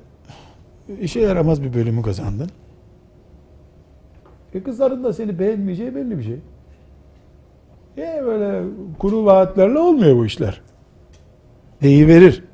işe 1.00 1.20
yaramaz 1.20 1.62
bir 1.62 1.74
bölümü 1.74 2.02
kazandın. 2.02 2.50
E 4.54 4.62
kızların 4.62 5.04
da 5.04 5.12
seni 5.12 5.38
beğenmeyeceği 5.38 5.94
belli 5.94 6.18
bir 6.18 6.22
şey. 6.22 6.40
E 7.98 8.22
böyle 8.24 8.68
kuru 8.98 9.24
vaatlerle 9.24 9.78
olmuyor 9.78 10.16
bu 10.16 10.26
işler. 10.26 10.60
Deyiverir. 11.82 12.44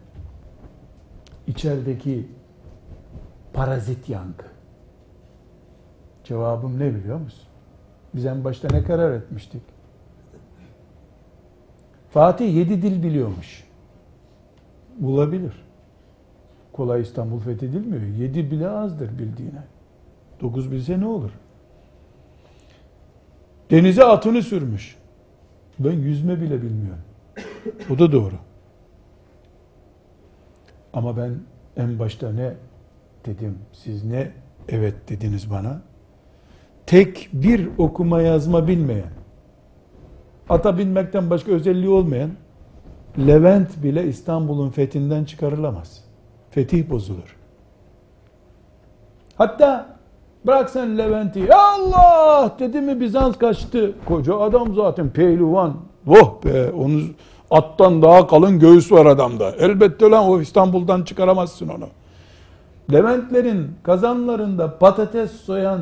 İçerideki 1.47 2.29
parazit 3.53 4.09
yankı. 4.09 4.47
Cevabım 6.25 6.79
ne 6.79 6.95
biliyor 6.95 7.21
musun? 7.21 7.45
Biz 8.15 8.27
en 8.27 8.45
başta 8.45 8.69
ne 8.73 8.85
karar 8.85 9.13
etmiştik? 9.13 9.63
Fatih 12.11 12.55
yedi 12.55 12.83
dil 12.83 13.03
biliyormuş. 13.03 13.65
Bulabilir. 14.99 15.65
Kolay 16.73 17.03
İstanbul 17.03 17.39
fethedilmiyor. 17.39 18.03
Yedi 18.03 18.51
bile 18.51 18.69
azdır 18.69 19.19
bildiğine. 19.19 19.63
Dokuz 20.41 20.73
bilse 20.73 21.01
ne 21.01 21.07
olur? 21.07 21.31
Denize 23.75 24.05
atını 24.05 24.43
sürmüş. 24.43 24.97
Ben 25.79 25.93
yüzme 25.93 26.41
bile 26.41 26.63
bilmiyorum. 26.63 27.03
O 27.91 27.99
da 27.99 28.13
doğru. 28.13 28.35
Ama 30.93 31.17
ben 31.17 31.35
en 31.77 31.99
başta 31.99 32.33
ne 32.33 32.55
dedim? 33.27 33.59
Siz 33.73 34.05
ne 34.05 34.31
evet 34.69 34.95
dediniz 35.09 35.51
bana? 35.51 35.83
Tek 36.87 37.29
bir 37.33 37.69
okuma 37.79 38.21
yazma 38.21 38.69
bilmeyen, 38.69 39.11
ata 40.49 40.79
binmekten 40.79 41.31
başka 41.31 41.53
özelliği 41.53 41.89
olmayan 41.89 42.31
Levent 43.19 43.83
bile 43.83 44.09
İstanbul'un 44.09 44.71
fethinden 44.71 45.25
çıkarılamaz. 45.25 46.05
Fetih 46.51 46.91
bozulur. 46.91 47.37
Hatta 49.37 49.94
bırak 50.47 50.71
sen 50.71 50.99
Levent'i 50.99 51.55
Allah 51.55 52.57
dedi 52.59 52.81
mi 52.81 53.01
Bizans 53.01 53.39
kaçtı. 53.39 53.93
Koca 54.07 54.39
adam 54.39 54.75
zaten 54.75 55.11
pehlivan. 55.11 55.75
Oh 56.07 56.45
be 56.45 56.71
onu 56.71 57.01
attan 57.51 58.03
daha 58.03 58.27
kalın 58.27 58.59
göğüs 58.59 58.93
var 58.93 59.07
adamda. 59.07 59.51
Elbette 59.51 60.11
lan 60.11 60.29
o 60.29 60.41
İstanbul'dan 60.41 61.03
çıkaramazsın 61.03 61.69
onu. 61.69 61.87
Leventlerin 62.93 63.71
kazanlarında 63.83 64.79
patates 64.79 65.31
soyan 65.31 65.81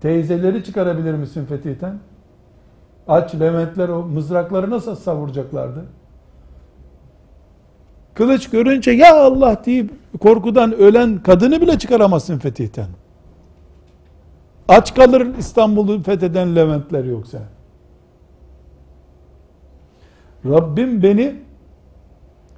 teyzeleri 0.00 0.64
çıkarabilir 0.64 1.14
misin 1.14 1.46
fetihten? 1.46 1.98
Aç 3.08 3.34
Leventler 3.34 3.88
o 3.88 4.02
mızrakları 4.02 4.70
nasıl 4.70 4.94
savuracaklardı? 4.94 5.84
Kılıç 8.14 8.50
görünce 8.50 8.90
ya 8.90 9.24
Allah 9.24 9.62
deyip 9.66 9.90
korkudan 10.20 10.72
ölen 10.72 11.22
kadını 11.22 11.60
bile 11.60 11.78
çıkaramazsın 11.78 12.38
fetihten. 12.38 12.86
Aç 14.68 14.94
kalır 14.94 15.38
İstanbul'u 15.38 16.02
fetheden 16.02 16.56
Leventler 16.56 17.04
yoksa. 17.04 17.38
Rabbim 20.44 21.02
beni 21.02 21.34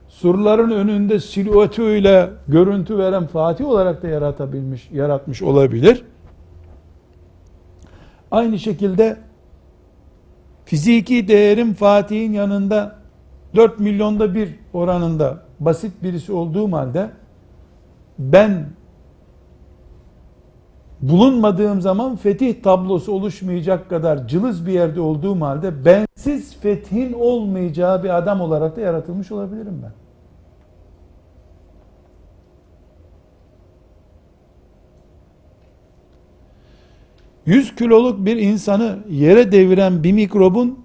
surların 0.09 0.71
önünde 0.71 1.21
silüetiyle 1.21 2.31
görüntü 2.49 2.99
veren 2.99 3.27
Fatih 3.27 3.67
olarak 3.67 4.03
da 4.03 4.09
yaratabilmiş, 4.09 4.91
yaratmış 4.93 5.43
olabilir. 5.43 6.05
Aynı 8.31 8.59
şekilde 8.59 9.17
fiziki 10.65 11.29
değerim 11.29 11.75
Fatih'in 11.75 12.33
yanında 12.33 12.97
4 13.57 13.81
milyonda 13.81 14.35
bir 14.35 14.55
oranında 14.73 15.43
basit 15.61 16.03
birisi 16.03 16.33
olduğum 16.33 16.73
halde 16.73 17.11
ben 18.19 18.67
bulunmadığım 21.03 21.81
zaman 21.81 22.17
fetih 22.17 22.63
tablosu 22.63 23.13
oluşmayacak 23.13 23.91
kadar 23.91 24.29
cılız 24.29 24.67
bir 24.67 24.73
yerde 24.73 25.01
olduğum 25.01 25.41
halde 25.41 25.85
bensiz 25.85 26.57
fethin 26.57 27.13
olmayacağı 27.13 28.05
bir 28.05 28.17
adam 28.17 28.41
olarak 28.41 28.77
da 28.77 28.81
yaratılmış 28.81 29.33
olabilirim 29.33 29.81
ben. 29.83 29.93
Yüz 37.47 37.75
kiloluk 37.75 38.27
bir 38.27 38.37
insanı 38.37 38.99
yere 39.09 39.53
deviren 39.53 40.05
bir 40.05 40.13
mikrobun 40.13 40.79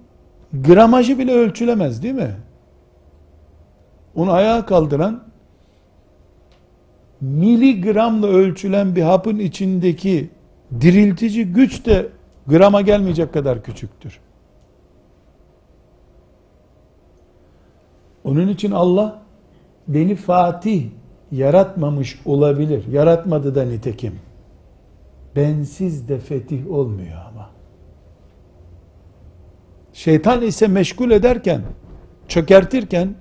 gramajı 0.52 1.18
bile 1.18 1.32
ölçülemez 1.32 2.02
değil 2.02 2.14
mi? 2.14 2.36
Onu 4.14 4.32
ayağa 4.32 4.66
kaldıran 4.66 5.22
miligramla 7.20 8.26
ölçülen 8.26 8.96
bir 8.96 9.02
hapın 9.02 9.38
içindeki 9.38 10.30
diriltici 10.80 11.44
güç 11.44 11.86
de 11.86 12.08
Grama 12.46 12.80
gelmeyecek 12.80 13.32
kadar 13.32 13.62
küçüktür. 13.62 14.20
Onun 18.24 18.48
için 18.48 18.70
Allah 18.70 19.22
beni 19.88 20.14
Fatih 20.14 20.86
yaratmamış 21.32 22.20
olabilir. 22.24 22.84
Yaratmadı 22.92 23.54
da 23.54 23.62
nitekim. 23.62 24.14
Bensiz 25.36 26.08
de 26.08 26.18
fetih 26.18 26.70
olmuyor 26.70 27.18
ama. 27.30 27.50
Şeytan 29.92 30.42
ise 30.42 30.68
meşgul 30.68 31.10
ederken, 31.10 31.62
çökertirken, 32.28 33.14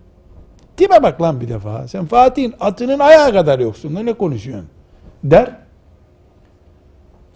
tipe 0.77 1.03
bak 1.03 1.21
lan 1.21 1.41
bir 1.41 1.49
defa. 1.49 1.87
Sen 1.87 2.05
Fatih'in 2.05 2.53
atının 2.59 2.99
ayağı 2.99 3.33
kadar 3.33 3.59
yoksun. 3.59 3.95
Ne 3.95 4.13
konuşuyorsun? 4.13 4.69
Der. 5.23 5.57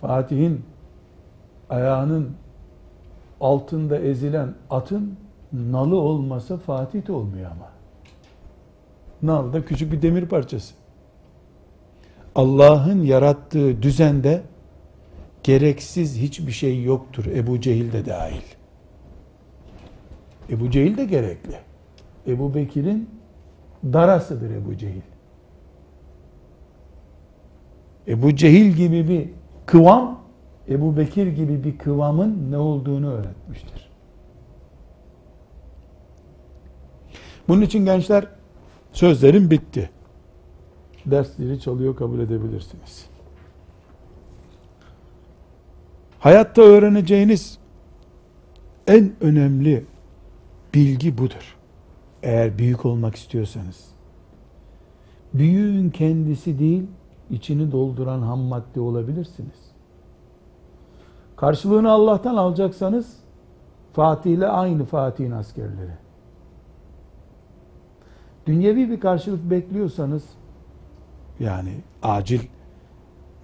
Fatih'in 0.02 0.66
ayağının 1.70 2.32
altında 3.42 4.00
ezilen 4.00 4.54
atın 4.70 5.18
nalı 5.54 5.96
olmasa 5.96 6.58
Fatih 6.58 7.08
de 7.08 7.12
olmuyor 7.12 7.52
ama. 7.52 7.70
Nal 9.22 9.54
da 9.54 9.66
küçük 9.66 9.92
bir 9.92 10.02
demir 10.02 10.26
parçası. 10.26 10.74
Allah'ın 12.36 13.02
yarattığı 13.02 13.82
düzende 13.82 14.42
gereksiz 15.44 16.18
hiçbir 16.18 16.52
şey 16.52 16.84
yoktur. 16.84 17.26
Ebu 17.26 17.62
Cehil 17.62 17.94
de 17.94 18.06
dahil. 18.06 18.42
Ebu 20.50 20.72
Cehil 20.72 20.98
de 20.98 21.06
gerekli. 21.06 21.56
Ebu 22.28 22.56
Bekir'in 22.56 23.10
darasıdır 23.84 24.52
Ebu 24.52 24.78
Cehil. 24.78 25.02
Ebu 28.08 28.36
Cehil 28.36 28.72
gibi 28.72 29.08
bir 29.08 29.30
kıvam, 29.66 30.20
Ebu 30.70 30.98
Bekir 30.98 31.28
gibi 31.28 31.64
bir 31.64 31.78
kıvamın 31.78 32.52
ne 32.52 32.58
olduğunu 32.58 33.12
öğretmiştir. 33.12 33.90
Bunun 37.48 37.62
için 37.62 37.86
gençler 37.86 38.28
sözlerim 38.94 39.52
bitti. 39.52 39.90
Dersleri 41.06 41.60
çalıyor 41.60 41.96
kabul 41.96 42.20
edebilirsiniz. 42.20 43.06
Hayatta 46.20 46.62
öğreneceğiniz 46.62 47.58
en 48.88 49.12
önemli 49.22 49.86
bilgi 50.74 51.18
budur. 51.18 51.59
Eğer 52.24 52.58
büyük 52.58 52.86
olmak 52.86 53.16
istiyorsanız. 53.16 53.86
Büyüğün 55.34 55.90
kendisi 55.90 56.60
değil, 56.60 56.88
içini 57.30 57.72
dolduran 57.72 58.22
ham 58.22 58.40
madde 58.40 58.80
olabilirsiniz. 58.80 59.72
Karşılığını 61.36 61.92
Allah'tan 61.92 62.36
alacaksanız 62.36 63.18
Fatih 63.94 64.32
ile 64.32 64.48
aynı 64.48 64.86
Fatih'in 64.86 65.32
askerleri. 65.32 65.94
Dünyevi 68.46 68.90
bir 68.90 69.00
karşılık 69.00 69.50
bekliyorsanız 69.50 70.24
yani 71.40 71.72
acil 72.04 72.40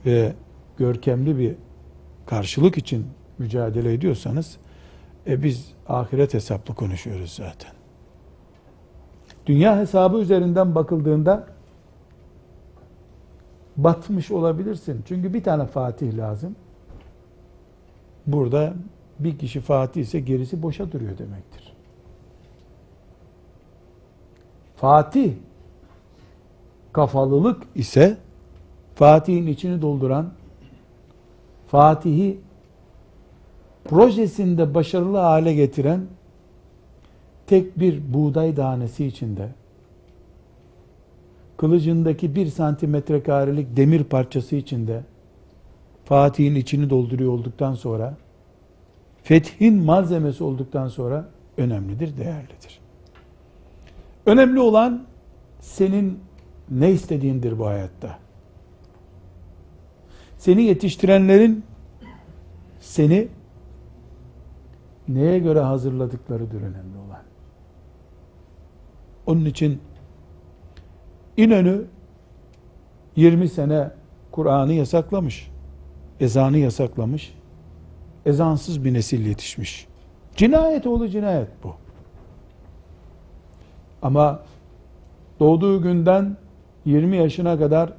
ve 0.05 0.33
görkemli 0.77 1.37
bir 1.37 1.55
karşılık 2.25 2.77
için 2.77 3.05
mücadele 3.37 3.93
ediyorsanız 3.93 4.57
e 5.27 5.43
biz 5.43 5.73
ahiret 5.87 6.33
hesaplı 6.33 6.75
konuşuyoruz 6.75 7.31
zaten. 7.31 7.74
Dünya 9.45 9.77
hesabı 9.77 10.17
üzerinden 10.17 10.75
bakıldığında 10.75 11.47
batmış 13.77 14.31
olabilirsin. 14.31 15.03
Çünkü 15.07 15.33
bir 15.33 15.43
tane 15.43 15.65
Fatih 15.65 16.17
lazım. 16.17 16.55
Burada 18.27 18.73
bir 19.19 19.37
kişi 19.37 19.59
Fatih 19.59 20.01
ise 20.01 20.19
gerisi 20.19 20.63
boşa 20.63 20.91
duruyor 20.91 21.17
demektir. 21.17 21.73
Fatih 24.75 25.33
kafalılık 26.93 27.63
ise 27.75 28.17
Fatih'in 28.95 29.47
içini 29.47 29.81
dolduran 29.81 30.31
Fatih'i 31.67 32.39
projesinde 33.85 34.73
başarılı 34.73 35.17
hale 35.17 35.53
getiren 35.53 36.01
tek 37.47 37.79
bir 37.79 38.13
buğday 38.13 38.55
tanesi 38.55 39.05
içinde 39.05 39.49
kılıcındaki 41.57 42.35
bir 42.35 42.47
santimetre 42.47 43.23
karelik 43.23 43.77
demir 43.77 44.03
parçası 44.03 44.55
içinde 44.55 45.03
Fatih'in 46.05 46.55
içini 46.55 46.89
dolduruyor 46.89 47.31
olduktan 47.31 47.73
sonra 47.73 48.17
fethin 49.23 49.83
malzemesi 49.83 50.43
olduktan 50.43 50.87
sonra 50.87 51.25
önemlidir, 51.57 52.17
değerlidir. 52.17 52.79
Önemli 54.25 54.59
olan 54.59 55.03
senin 55.59 56.19
ne 56.69 56.91
istediğindir 56.91 57.59
bu 57.59 57.65
hayatta. 57.65 58.19
Seni 60.37 60.63
yetiştirenlerin 60.63 61.63
seni 62.79 63.27
neye 65.07 65.39
göre 65.39 65.59
hazırladıklarıdır 65.59 66.61
önemli 66.61 66.97
olan. 67.07 67.21
Onun 69.25 69.45
için 69.45 69.81
İnönü 71.37 71.85
20 73.15 73.49
sene 73.49 73.91
Kur'an'ı 74.31 74.73
yasaklamış. 74.73 75.51
Ezanı 76.19 76.57
yasaklamış. 76.57 77.33
Ezansız 78.25 78.85
bir 78.85 78.93
nesil 78.93 79.25
yetişmiş. 79.25 79.87
Cinayet 80.35 80.87
oğlu 80.87 81.09
cinayet 81.09 81.47
bu. 81.63 81.75
Ama 84.01 84.39
doğduğu 85.39 85.81
günden 85.81 86.37
20 86.85 87.17
yaşına 87.17 87.59
kadar 87.59 87.93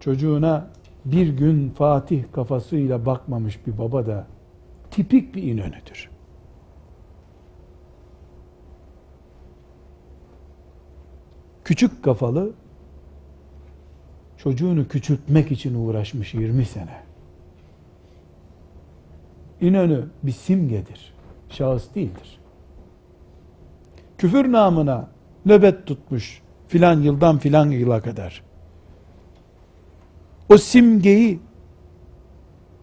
çocuğuna 0.00 0.66
bir 1.04 1.28
gün 1.28 1.70
Fatih 1.70 2.24
kafasıyla 2.32 3.06
bakmamış 3.06 3.66
bir 3.66 3.78
baba 3.78 4.06
da 4.06 4.26
tipik 4.90 5.34
bir 5.34 5.42
inönüdür. 5.42 6.13
Küçük 11.64 12.04
kafalı 12.04 12.52
çocuğunu 14.36 14.88
küçültmek 14.88 15.52
için 15.52 15.74
uğraşmış 15.74 16.34
20 16.34 16.64
sene. 16.64 17.02
İnönü 19.60 20.04
bir 20.22 20.32
simgedir. 20.32 21.14
Şahıs 21.48 21.94
değildir. 21.94 22.38
Küfür 24.18 24.52
namına 24.52 25.08
nöbet 25.46 25.86
tutmuş 25.86 26.42
filan 26.68 27.00
yıldan 27.00 27.38
filan 27.38 27.70
yıla 27.70 28.02
kadar. 28.02 28.42
O 30.48 30.58
simgeyi 30.58 31.40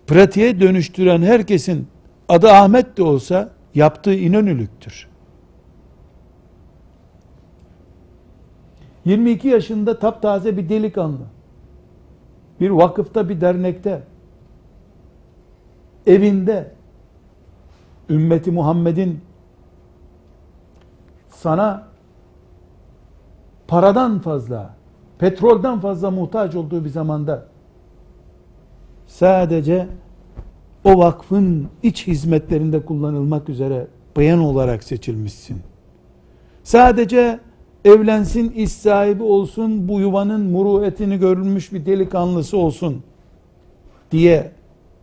pratiğe 0.07 0.59
dönüştüren 0.59 1.21
herkesin 1.21 1.87
adı 2.29 2.51
Ahmet 2.51 2.97
de 2.97 3.03
olsa 3.03 3.53
yaptığı 3.75 4.13
inönülüktür. 4.13 5.10
22 9.05 9.47
yaşında 9.47 9.99
taptaze 9.99 10.57
bir 10.57 10.69
delikanlı. 10.69 11.23
Bir 12.59 12.69
vakıfta, 12.69 13.29
bir 13.29 13.41
dernekte, 13.41 14.03
evinde, 16.07 16.71
ümmeti 18.09 18.51
Muhammed'in 18.51 19.21
sana 21.29 21.87
paradan 23.67 24.19
fazla, 24.19 24.75
petrolden 25.19 25.79
fazla 25.79 26.11
muhtaç 26.11 26.55
olduğu 26.55 26.85
bir 26.85 26.89
zamanda 26.89 27.45
sadece 29.07 29.87
o 30.83 30.97
vakfın 30.97 31.67
iç 31.83 32.07
hizmetlerinde 32.07 32.85
kullanılmak 32.85 33.49
üzere 33.49 33.87
bayan 34.15 34.39
olarak 34.39 34.83
seçilmişsin. 34.83 35.61
Sadece 36.63 37.39
evlensin, 37.85 38.49
iş 38.49 38.71
sahibi 38.71 39.23
olsun, 39.23 39.87
bu 39.87 39.99
yuvanın 39.99 40.41
muruetini 40.41 41.19
görülmüş 41.19 41.73
bir 41.73 41.85
delikanlısı 41.85 42.57
olsun 42.57 43.03
diye 44.11 44.51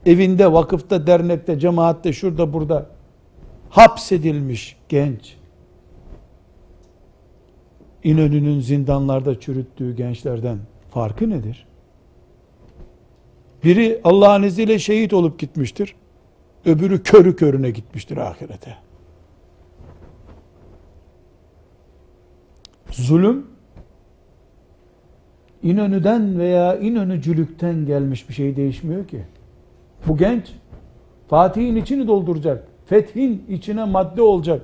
evinde, 0.07 0.53
vakıfta, 0.53 1.07
dernekte, 1.07 1.59
cemaatte, 1.59 2.13
şurada, 2.13 2.53
burada 2.53 2.87
hapsedilmiş 3.71 4.77
genç. 4.89 5.37
İnönü'nün 8.05 8.61
zindanlarda 8.61 9.41
çürüttüğü 9.41 9.97
gençlerden 9.97 10.59
farkı 10.91 11.31
nedir? 11.31 11.67
Biri 13.65 14.01
Allah'ın 14.05 14.43
izniyle 14.43 14.79
şehit 14.79 15.13
olup 15.13 15.39
gitmiştir. 15.39 15.95
Öbürü 16.65 17.03
körü 17.03 17.37
körüne 17.37 17.71
gitmiştir 17.71 18.17
ahirete. 18.17 18.88
Zulüm 22.91 23.47
İnönü'den 25.63 26.39
veya 26.39 26.77
İnönücülükten 26.79 27.87
gelmiş 27.87 28.29
bir 28.29 28.35
şey 28.35 28.57
değişmiyor 28.57 29.09
ki. 29.09 29.25
Bu 30.07 30.17
genç 30.17 30.53
Fatih'in 31.29 31.77
içini 31.77 32.07
dolduracak, 32.07 32.65
fethin 32.87 33.45
içine 33.49 33.85
madde 33.85 34.23
olacak 34.23 34.63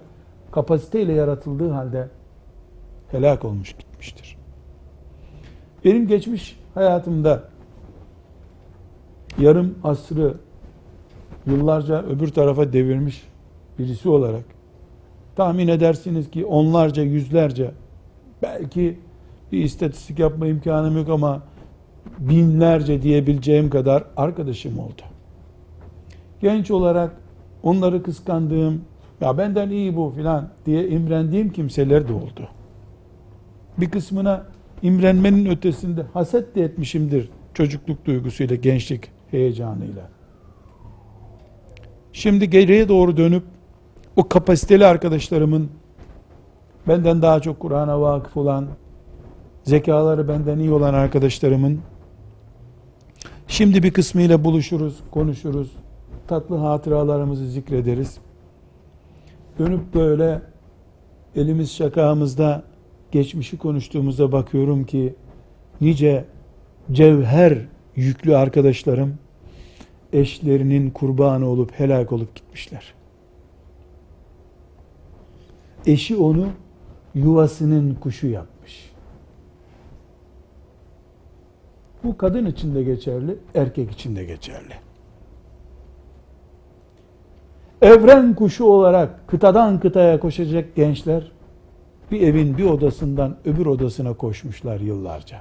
kapasiteyle 0.51 1.13
yaratıldığı 1.13 1.71
halde 1.71 2.09
helak 3.11 3.45
olmuş 3.45 3.73
gitmiştir. 3.73 4.37
Benim 5.85 6.07
geçmiş 6.09 6.61
hayatımda 6.75 7.43
yarım 9.39 9.79
asrı 9.85 10.35
yıllarca 11.47 12.03
öbür 12.03 12.29
tarafa 12.29 12.73
devirmiş 12.73 13.23
birisi 13.79 14.09
olarak 14.09 14.45
tahmin 15.37 15.69
edersiniz 15.69 16.31
ki 16.31 16.47
onlarca, 16.47 17.03
yüzlerce 17.03 17.71
belki 18.43 18.99
bir 19.53 19.65
istatistik 19.65 20.19
yapma 20.19 20.47
imkanım 20.47 20.97
yok 20.97 21.09
ama 21.09 21.43
binlerce 22.19 23.03
diyebileceğim 23.03 23.71
kadar 23.71 24.05
arkadaşım 24.17 24.79
oldu. 24.79 25.03
Genç 26.41 26.71
olarak 26.71 27.17
onları 27.63 28.03
kıskandığım, 28.03 28.81
ya 29.21 29.39
benden 29.39 29.71
iyi 29.71 29.97
bu 29.97 30.13
filan 30.17 30.49
diye 30.67 30.89
imrendiğim 30.89 31.53
kimseler 31.53 32.09
de 32.09 32.13
oldu. 32.13 32.49
Bir 33.79 33.91
kısmına 33.91 34.47
imrenmenin 34.83 35.47
ötesinde 35.47 36.03
haset 36.15 36.55
de 36.55 36.63
etmişimdir 36.63 37.31
çocukluk 37.55 38.05
duygusuyla, 38.05 38.57
gençlik 38.57 39.11
heyecanıyla. 39.31 40.09
Şimdi 42.13 42.51
geriye 42.51 42.89
doğru 42.89 43.17
dönüp 43.17 43.43
o 44.17 44.29
kapasiteli 44.29 44.87
arkadaşlarımın 44.87 45.71
benden 46.89 47.23
daha 47.23 47.41
çok 47.41 47.61
Kur'an'a 47.61 48.01
vakıf 48.01 48.37
olan, 48.37 48.67
zekaları 49.63 50.29
benden 50.29 50.59
iyi 50.59 50.71
olan 50.71 50.95
arkadaşlarımın 50.95 51.81
şimdi 53.49 53.83
bir 53.83 53.93
kısmıyla 53.93 54.45
buluşuruz, 54.45 55.01
konuşuruz, 55.11 55.73
tatlı 56.29 56.57
hatıralarımızı 56.57 57.47
zikrederiz. 57.47 58.19
Dönüp 59.59 59.95
böyle 59.95 60.43
elimiz 61.37 61.73
şakağımızda 61.73 62.63
geçmişi 63.13 63.59
konuştuğumuzda 63.59 64.33
bakıyorum 64.33 64.85
ki 64.85 65.15
nice 65.81 66.25
cevher 66.93 67.59
yüklü 67.97 68.37
arkadaşlarım 68.37 69.15
eşlerinin 70.13 70.91
kurbanı 70.91 71.47
olup 71.47 71.73
helak 71.73 72.13
olup 72.13 72.35
gitmişler. 72.35 72.95
Eşi 75.87 76.17
onu 76.17 76.49
yuvasının 77.15 77.95
kuşu 77.95 78.27
yapmış. 78.27 78.91
Bu 82.05 82.17
kadın 82.17 82.47
için 82.47 82.75
de 82.75 82.83
geçerli, 82.83 83.37
erkek 83.55 83.91
için 83.91 84.17
de 84.17 84.25
geçerli. 84.25 84.75
Evren 87.83 88.35
kuşu 88.35 88.65
olarak 88.65 89.29
kıtadan 89.29 89.81
kıtaya 89.81 90.21
koşacak 90.21 90.77
gençler 90.77 91.33
bir 92.11 92.21
evin 92.21 92.59
bir 92.59 92.65
odasından 92.65 93.37
öbür 93.45 93.67
odasına 93.67 94.15
koşmuşlar 94.15 94.81
yıllarca. 94.81 95.41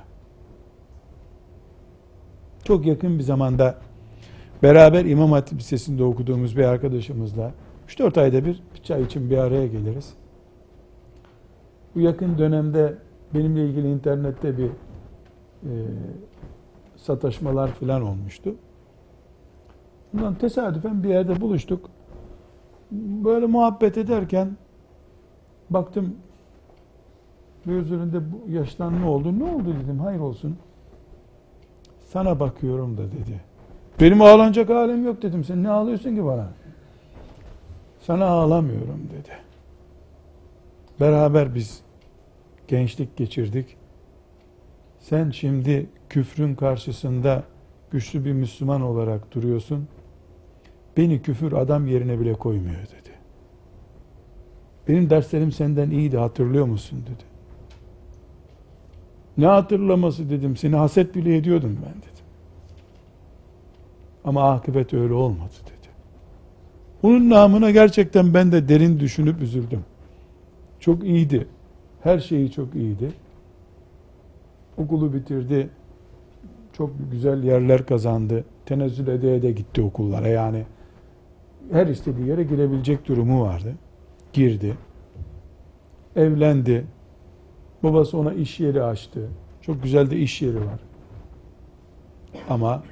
Çok 2.64 2.86
yakın 2.86 3.20
bir 3.20 3.24
zamanda 3.24 3.78
beraber 4.64 5.06
İmam 5.06 5.32
Hatip 5.32 5.60
Lisesi'nde 5.60 6.04
okuduğumuz 6.04 6.58
bir 6.58 6.64
arkadaşımızla 6.64 7.52
3-4 7.88 8.22
ayda 8.22 8.46
bir, 8.46 8.64
bir 8.76 8.84
çay 8.84 9.04
için 9.04 9.30
bir 9.30 9.38
araya 9.38 9.68
geliriz. 9.68 10.14
Bu 11.96 12.00
yakın 12.00 12.38
dönemde 12.38 12.98
benimle 13.34 13.66
ilgili 13.66 13.92
internette 13.92 14.58
bir 14.58 14.68
e, 14.68 15.72
sataşmalar 16.96 17.72
filan 17.72 18.02
olmuştu. 18.02 18.56
Bundan 20.14 20.36
tesadüfen 20.36 21.04
bir 21.04 21.10
yerde 21.10 21.42
buluştuk. 21.42 21.90
Böyle 22.92 23.46
muhabbet 23.46 23.98
ederken 23.98 24.58
baktım 25.70 26.16
gözlerinde 27.66 28.20
bu 28.32 28.52
yaştan 28.52 29.02
ne 29.02 29.06
oldu? 29.06 29.40
Ne 29.40 29.44
oldu 29.44 29.76
dedim. 29.84 30.00
Hayır 30.00 30.20
olsun. 30.20 30.58
Sana 32.00 32.40
bakıyorum 32.40 32.98
da 32.98 33.02
dedi. 33.02 33.42
Benim 34.02 34.22
ağlanacak 34.22 34.70
halim 34.70 35.06
yok 35.06 35.22
dedim. 35.22 35.44
Sen 35.44 35.64
ne 35.64 35.70
ağlıyorsun 35.70 36.16
ki 36.16 36.26
bana? 36.26 36.48
Sana 38.02 38.26
ağlamıyorum 38.26 39.10
dedi. 39.12 39.30
Beraber 41.00 41.56
biz 41.56 41.82
gençlik 42.68 43.18
geçirdik. 43.18 43.78
Sen 45.00 45.32
şimdi 45.32 45.90
küfrün 46.10 46.56
karşısında 46.56 47.44
güçlü 47.92 48.26
bir 48.26 48.34
Müslüman 48.34 48.82
olarak 48.82 49.32
duruyorsun. 49.34 49.88
Beni 50.98 51.22
küfür 51.22 51.54
adam 51.54 51.88
yerine 51.88 52.20
bile 52.20 52.34
koymuyor 52.34 52.82
dedi. 52.82 53.14
Benim 54.88 55.10
derslerim 55.10 55.52
senden 55.52 55.90
iyiydi 55.90 56.18
hatırlıyor 56.18 56.66
musun 56.66 57.02
dedi. 57.02 57.24
Ne 59.38 59.46
hatırlaması 59.46 60.30
dedim. 60.30 60.58
Seni 60.58 60.76
haset 60.76 61.16
bile 61.16 61.38
ediyordum 61.38 61.80
ben 61.86 62.02
dedim. 62.02 62.26
Ama 64.24 64.52
akıbet 64.52 64.94
öyle 64.94 65.14
olmadı 65.14 65.54
dedi. 65.66 65.88
Bunun 67.04 67.30
namına 67.30 67.72
gerçekten 67.72 68.34
ben 68.34 68.52
de 68.52 68.70
derin 68.70 69.00
düşünüp 69.00 69.42
üzüldüm. 69.42 69.86
Çok 70.84 71.04
iyiydi. 71.04 71.48
Her 72.02 72.20
şeyi 72.20 72.52
çok 72.52 72.76
iyiydi. 72.76 73.12
Okulu 74.78 75.14
bitirdi. 75.14 75.70
Çok 76.74 76.92
güzel 77.12 77.44
yerler 77.44 77.86
kazandı. 77.86 78.44
Tenezzül 78.66 79.08
ede 79.08 79.42
de 79.42 79.52
gitti 79.52 79.82
okullara. 79.82 80.28
Yani 80.28 80.64
her 81.72 81.88
istediği 81.88 82.28
yere 82.28 82.44
girebilecek 82.44 83.08
durumu 83.08 83.42
vardı. 83.42 83.74
Girdi. 84.34 84.78
Evlendi. 86.16 86.86
Babası 87.84 88.18
ona 88.18 88.34
iş 88.34 88.60
yeri 88.60 88.84
açtı. 88.84 89.30
Çok 89.62 89.84
güzel 89.84 90.12
de 90.12 90.18
iş 90.18 90.42
yeri 90.42 90.58
var. 90.58 90.80
Ama 92.50 92.84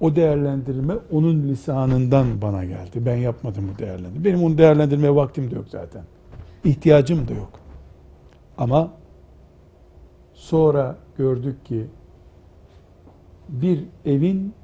o 0.00 0.16
değerlendirme 0.16 0.94
onun 1.12 1.48
lisanından 1.48 2.42
bana 2.42 2.64
geldi. 2.64 3.06
Ben 3.06 3.16
yapmadım 3.16 3.70
bu 3.74 3.78
değerlendirme. 3.78 4.24
Benim 4.24 4.42
onu 4.42 4.58
değerlendirmeye 4.58 5.14
vaktim 5.14 5.50
de 5.50 5.54
yok 5.54 5.68
zaten. 5.68 6.02
İhtiyacım 6.64 7.28
da 7.28 7.32
yok. 7.32 7.50
Ama 8.58 8.90
sonra 10.34 10.96
gördük 11.18 11.64
ki 11.64 11.86
bir 13.48 13.84
evin 14.04 14.54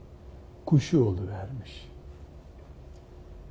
kuşu 0.67 1.07
vermiş. 1.07 1.89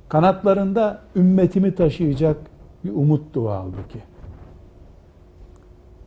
Kanatlarında 0.08 1.02
ümmetimi 1.16 1.74
taşıyacak 1.74 2.36
bir 2.84 2.90
umut 2.90 3.34
dua 3.34 3.58
halbuki. 3.58 3.98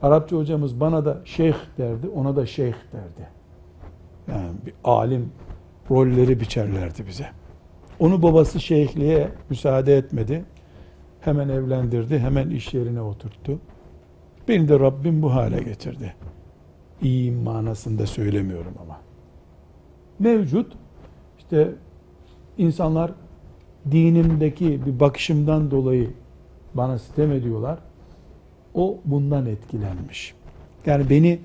Arapça 0.02 0.36
hocamız 0.36 0.80
bana 0.80 1.06
da 1.06 1.18
şeyh 1.26 1.56
derdi, 1.78 2.08
ona 2.08 2.36
da 2.36 2.46
şeyh 2.46 2.76
derdi. 2.94 3.30
Yani 4.28 4.52
bir 4.66 4.74
alim 4.84 5.32
rolleri 5.92 6.40
biçerlerdi 6.40 7.08
bize. 7.08 7.28
Onu 8.00 8.24
babası 8.24 8.60
şeyhliğe 8.60 9.30
müsaade 9.50 9.98
etmedi. 9.98 10.46
Hemen 11.22 11.50
evlendirdi, 11.50 12.20
hemen 12.20 12.50
iş 12.50 12.74
yerine 12.74 13.02
oturttu. 13.02 13.60
Beni 14.48 14.70
de 14.70 14.80
Rabbim 14.80 15.22
bu 15.22 15.34
hale 15.34 15.64
getirdi. 15.64 16.14
İyi 17.02 17.32
manasında 17.32 18.06
söylemiyorum 18.06 18.74
ama. 18.84 18.98
Mevcut, 20.20 20.74
işte 21.38 21.72
insanlar 22.58 23.12
dinimdeki 23.92 24.86
bir 24.86 25.00
bakışımdan 25.00 25.72
dolayı 25.72 26.10
bana 26.74 27.00
sitem 27.00 27.32
ediyorlar. 27.32 27.80
O 28.74 28.98
bundan 29.06 29.46
etkilenmiş. 29.46 30.34
Yani 30.86 31.10
beni 31.10 31.40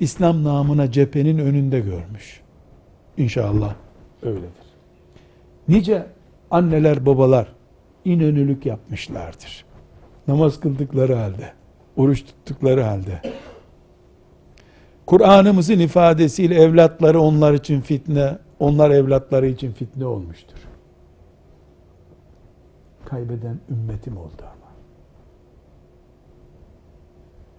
İslam 0.00 0.44
namına 0.44 0.92
cephenin 0.92 1.38
önünde 1.38 1.80
görmüş. 1.80 2.40
İnşallah 3.16 3.74
öyledir. 4.22 4.50
Nice 5.68 6.06
anneler 6.50 7.06
babalar 7.06 7.59
inönülük 8.12 8.66
yapmışlardır. 8.66 9.64
Namaz 10.28 10.60
kıldıkları 10.60 11.14
halde, 11.14 11.52
oruç 11.96 12.24
tuttukları 12.24 12.82
halde. 12.82 13.22
Kur'an'ımızın 15.06 15.78
ifadesiyle 15.78 16.54
evlatları 16.54 17.20
onlar 17.20 17.54
için 17.54 17.80
fitne, 17.80 18.38
onlar 18.58 18.90
evlatları 18.90 19.46
için 19.46 19.72
fitne 19.72 20.06
olmuştur. 20.06 20.58
Kaybeden 23.04 23.60
ümmetim 23.70 24.16
oldu 24.16 24.42
ama. 24.42 24.70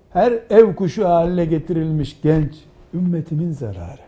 Her 0.09 0.39
ev 0.49 0.75
kuşu 0.75 1.09
haline 1.09 1.45
getirilmiş 1.45 2.17
genç 2.23 2.53
ümmetimin 2.93 3.51
zararı. 3.51 4.01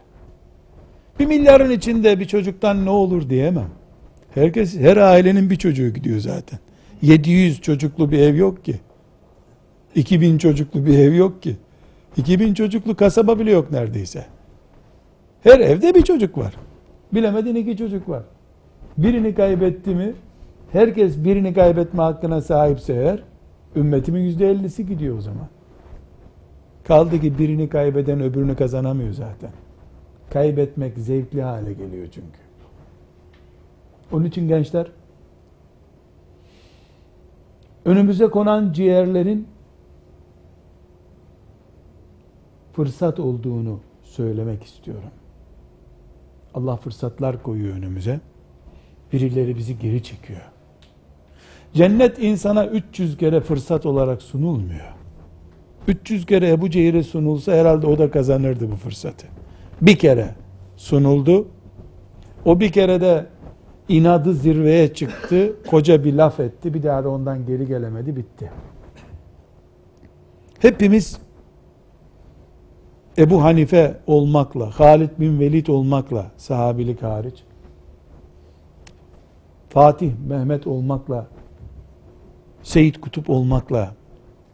Bir 1.19 1.25
milyarın 1.25 1.71
içinde 1.71 2.19
bir 2.19 2.25
çocuktan 2.25 2.85
ne 2.85 2.89
olur 2.89 3.29
diyemem. 3.29 3.69
Herkes, 4.33 4.79
her 4.79 4.97
ailenin 4.97 5.49
bir 5.49 5.55
çocuğu 5.55 5.89
gidiyor 5.89 6.19
zaten. 6.19 6.59
700 7.01 7.61
çocuklu 7.61 8.11
bir 8.11 8.19
ev 8.19 8.35
yok 8.35 8.65
ki. 8.65 8.75
2000 9.95 10.37
çocuklu 10.37 10.85
bir 10.85 10.97
ev 10.97 11.13
yok 11.13 11.43
ki. 11.43 11.55
2000 12.17 12.53
çocuklu 12.53 12.95
kasaba 12.95 13.39
bile 13.39 13.51
yok 13.51 13.71
neredeyse. 13.71 14.25
Her 15.43 15.59
evde 15.59 15.95
bir 15.95 16.01
çocuk 16.01 16.37
var. 16.37 16.53
Bilemedin 17.13 17.55
iki 17.55 17.77
çocuk 17.77 18.09
var. 18.09 18.23
Birini 18.97 19.35
kaybetti 19.35 19.95
mi, 19.95 20.13
herkes 20.71 21.23
birini 21.23 21.53
kaybetme 21.53 22.03
hakkına 22.03 22.41
sahipse 22.41 22.93
eğer, 22.93 23.23
ümmetimin 23.75 24.21
yüzde 24.21 24.51
ellisi 24.51 24.87
gidiyor 24.87 25.17
o 25.17 25.21
zaman. 25.21 25.47
Kaldı 26.83 27.21
ki 27.21 27.39
birini 27.39 27.69
kaybeden 27.69 28.21
öbürünü 28.21 28.55
kazanamıyor 28.55 29.13
zaten. 29.13 29.51
Kaybetmek 30.29 30.97
zevkli 30.97 31.41
hale 31.41 31.73
geliyor 31.73 32.07
çünkü. 32.11 32.42
Onun 34.11 34.25
için 34.25 34.47
gençler, 34.47 34.87
önümüze 37.85 38.27
konan 38.27 38.73
ciğerlerin 38.73 39.47
fırsat 42.73 43.19
olduğunu 43.19 43.79
söylemek 44.03 44.63
istiyorum. 44.63 45.09
Allah 46.53 46.75
fırsatlar 46.75 47.43
koyuyor 47.43 47.75
önümüze. 47.75 48.19
Birileri 49.13 49.57
bizi 49.57 49.79
geri 49.79 50.03
çekiyor. 50.03 50.41
Cennet 51.73 52.19
insana 52.19 52.65
300 52.65 53.17
kere 53.17 53.41
fırsat 53.41 53.85
olarak 53.85 54.21
sunulmuyor. 54.21 54.93
300 55.87 56.25
kere 56.25 56.49
Ebu 56.49 56.69
Cehil'e 56.69 57.03
sunulsa 57.03 57.51
herhalde 57.51 57.87
o 57.87 57.97
da 57.97 58.11
kazanırdı 58.11 58.71
bu 58.71 58.75
fırsatı. 58.75 59.27
Bir 59.81 59.95
kere 59.95 60.35
sunuldu. 60.77 61.47
O 62.45 62.59
bir 62.59 62.71
kere 62.71 63.01
de 63.01 63.25
inadı 63.89 64.33
zirveye 64.33 64.93
çıktı. 64.93 65.55
Koca 65.67 66.03
bir 66.03 66.13
laf 66.13 66.39
etti. 66.39 66.73
Bir 66.73 66.83
daha 66.83 67.03
da 67.03 67.09
ondan 67.09 67.45
geri 67.45 67.67
gelemedi. 67.67 68.15
Bitti. 68.15 68.51
Hepimiz 70.59 71.19
Ebu 73.17 73.43
Hanife 73.43 73.97
olmakla, 74.07 74.79
Halid 74.79 75.09
bin 75.19 75.39
Velid 75.39 75.67
olmakla, 75.67 76.31
sahabilik 76.37 77.03
hariç, 77.03 77.43
Fatih 79.69 80.11
Mehmet 80.27 80.67
olmakla, 80.67 81.27
Seyit 82.63 83.01
Kutup 83.01 83.29
olmakla, 83.29 83.95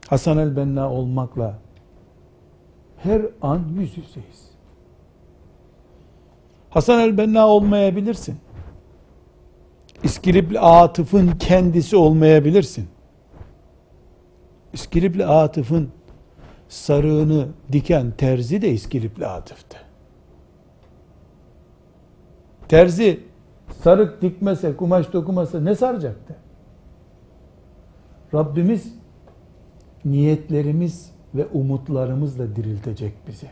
Hasan 0.07 0.37
el 0.37 0.57
Benna 0.57 0.91
olmakla 0.91 1.59
her 3.03 3.21
an 3.41 3.61
yüz 3.79 3.97
yüzeyiz. 3.97 4.49
Hasan 6.69 6.99
el 6.99 7.17
Benna 7.17 7.47
olmayabilirsin. 7.47 8.37
İskilipli 10.03 10.59
Atıf'ın 10.59 11.31
kendisi 11.31 11.97
olmayabilirsin. 11.97 12.87
İskilipli 14.73 15.25
Atıf'ın 15.25 15.89
sarığını 16.67 17.47
diken 17.71 18.11
terzi 18.17 18.61
de 18.61 18.71
İskilipli 18.71 19.27
Atıf'tı. 19.27 19.77
Terzi 22.67 23.19
sarık 23.81 24.21
dikmese, 24.21 24.77
kumaş 24.77 25.13
dokumasa 25.13 25.59
ne 25.59 25.75
saracaktı? 25.75 26.35
Rabbimiz 28.33 28.93
niyetlerimiz 30.05 31.11
ve 31.35 31.45
umutlarımızla 31.45 32.55
diriltecek 32.55 33.13
bizi. 33.27 33.47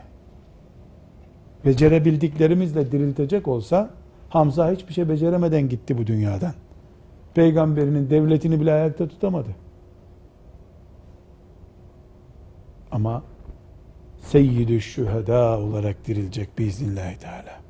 Becerebildiklerimizle 1.64 2.92
diriltecek 2.92 3.48
olsa 3.48 3.90
Hamza 4.28 4.70
hiçbir 4.70 4.94
şey 4.94 5.08
beceremeden 5.08 5.68
gitti 5.68 5.98
bu 5.98 6.06
dünyadan. 6.06 6.52
Peygamberinin 7.34 8.10
devletini 8.10 8.60
bile 8.60 8.72
ayakta 8.72 9.08
tutamadı. 9.08 9.48
Ama 12.90 13.22
seyyidü 14.20 14.80
şüheda 14.80 15.58
olarak 15.58 16.06
dirilecek 16.06 16.58
biiznillahü 16.58 17.18
teala. 17.18 17.60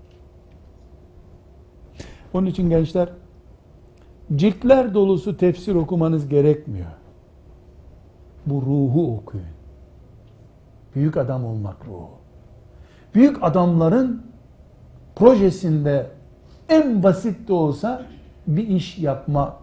Onun 2.34 2.46
için 2.46 2.70
gençler 2.70 3.09
ciltler 4.36 4.94
dolusu 4.94 5.36
tefsir 5.36 5.74
okumanız 5.74 6.28
gerekmiyor. 6.28 6.90
Bu 8.46 8.62
ruhu 8.62 9.16
okuyun. 9.16 9.46
Büyük 10.94 11.16
adam 11.16 11.44
olmak 11.44 11.86
ruhu. 11.86 12.11
Büyük 13.14 13.42
adamların 13.42 14.22
projesinde 15.16 16.17
en 16.68 17.02
basit 17.02 17.48
de 17.48 17.52
olsa 17.52 18.06
bir 18.46 18.68
iş 18.68 18.98
yapma. 18.98 19.56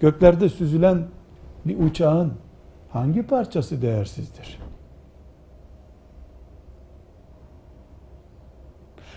Göklerde 0.00 0.48
süzülen 0.48 1.06
bir 1.64 1.78
uçağın 1.78 2.32
hangi 2.90 3.22
parçası 3.22 3.82
değersizdir? 3.82 4.58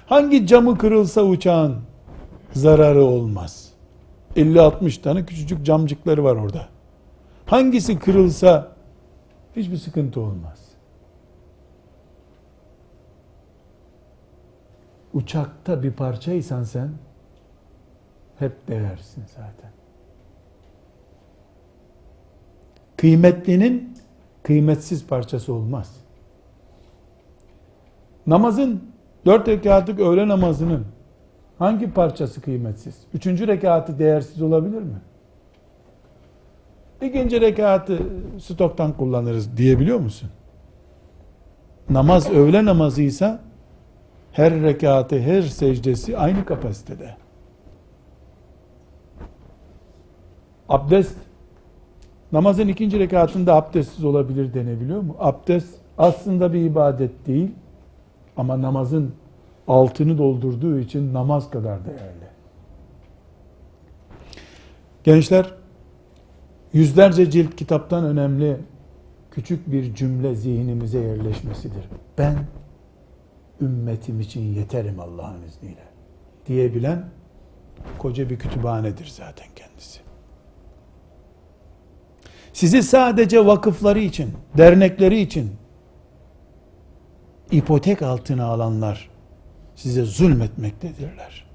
Hangi 0.06 0.48
camı 0.48 0.78
kırılsa 0.78 1.24
uçağın 1.24 1.78
zararı 2.54 3.04
olmaz. 3.04 3.72
50-60 4.36 5.02
tane 5.02 5.26
küçücük 5.26 5.66
camcıkları 5.66 6.24
var 6.24 6.36
orada. 6.36 6.68
Hangisi 7.46 8.00
kırılsa 8.00 8.72
hiçbir 9.56 9.78
sıkıntı 9.78 10.22
olmaz. 10.22 10.61
Uçakta 15.14 15.84
bir 15.84 15.92
parçaysan 15.92 16.64
sen 16.64 16.90
hep 18.40 18.68
değersin 18.68 19.24
zaten. 19.28 19.72
Kıymetlinin 22.98 23.98
kıymetsiz 24.44 25.08
parçası 25.08 25.54
olmaz. 25.54 25.96
Namazın 28.28 28.84
dört 29.26 29.48
rekatlık 29.48 30.00
öğle 30.00 30.28
namazının 30.28 30.86
hangi 31.60 31.92
parçası 31.92 32.42
kıymetsiz? 32.42 32.96
Üçüncü 33.14 33.48
rekatı 33.48 34.00
değersiz 34.00 34.42
olabilir 34.42 34.82
mi? 34.82 35.02
İkinci 37.02 37.42
rekatı 37.42 38.00
stoktan 38.40 38.94
kullanırız 38.94 39.58
diyebiliyor 39.58 40.00
musun? 40.00 40.30
Namaz 41.90 42.30
öğle 42.30 42.66
namazıysa 42.66 43.40
her 44.32 44.62
rekatı, 44.62 45.20
her 45.20 45.42
secdesi 45.42 46.18
aynı 46.18 46.46
kapasitede. 46.46 47.16
Abdest 50.70 51.18
namazın 52.32 52.68
ikinci 52.68 53.00
rekatında 53.00 53.56
abdestsiz 53.56 54.06
olabilir 54.06 54.54
denebiliyor 54.54 55.02
mu? 55.02 55.16
Abdest 55.20 55.76
aslında 55.98 56.54
bir 56.54 56.62
ibadet 56.62 57.28
değil 57.28 57.52
ama 58.38 58.62
namazın 58.62 59.14
altını 59.68 60.18
doldurduğu 60.18 60.80
için 60.80 61.14
namaz 61.14 61.50
kadar 61.50 61.86
değerli. 61.86 62.32
Gençler 65.04 65.54
yüzlerce 66.74 67.32
cilt 67.32 67.56
kitaptan 67.56 68.06
önemli 68.06 68.58
küçük 69.32 69.72
bir 69.72 69.96
cümle 69.96 70.36
zihnimize 70.36 71.00
yerleşmesidir. 71.00 71.84
Ben 72.18 72.36
ümmetim 73.62 74.20
için 74.20 74.42
yeterim 74.42 75.00
Allah'ın 75.00 75.42
izniyle 75.42 75.84
diyebilen 76.48 77.06
koca 77.98 78.30
bir 78.30 78.40
kütüphanedir 78.40 79.06
zaten 79.06 79.48
kendisi. 79.56 80.00
Sizi 82.54 82.84
sadece 82.84 83.46
vakıfları 83.46 84.00
için, 84.00 84.32
dernekleri 84.58 85.22
için 85.22 85.52
ipotek 87.52 88.02
altına 88.02 88.46
alanlar 88.46 89.10
size 89.76 90.04
zulmetmektedirler. 90.04 91.46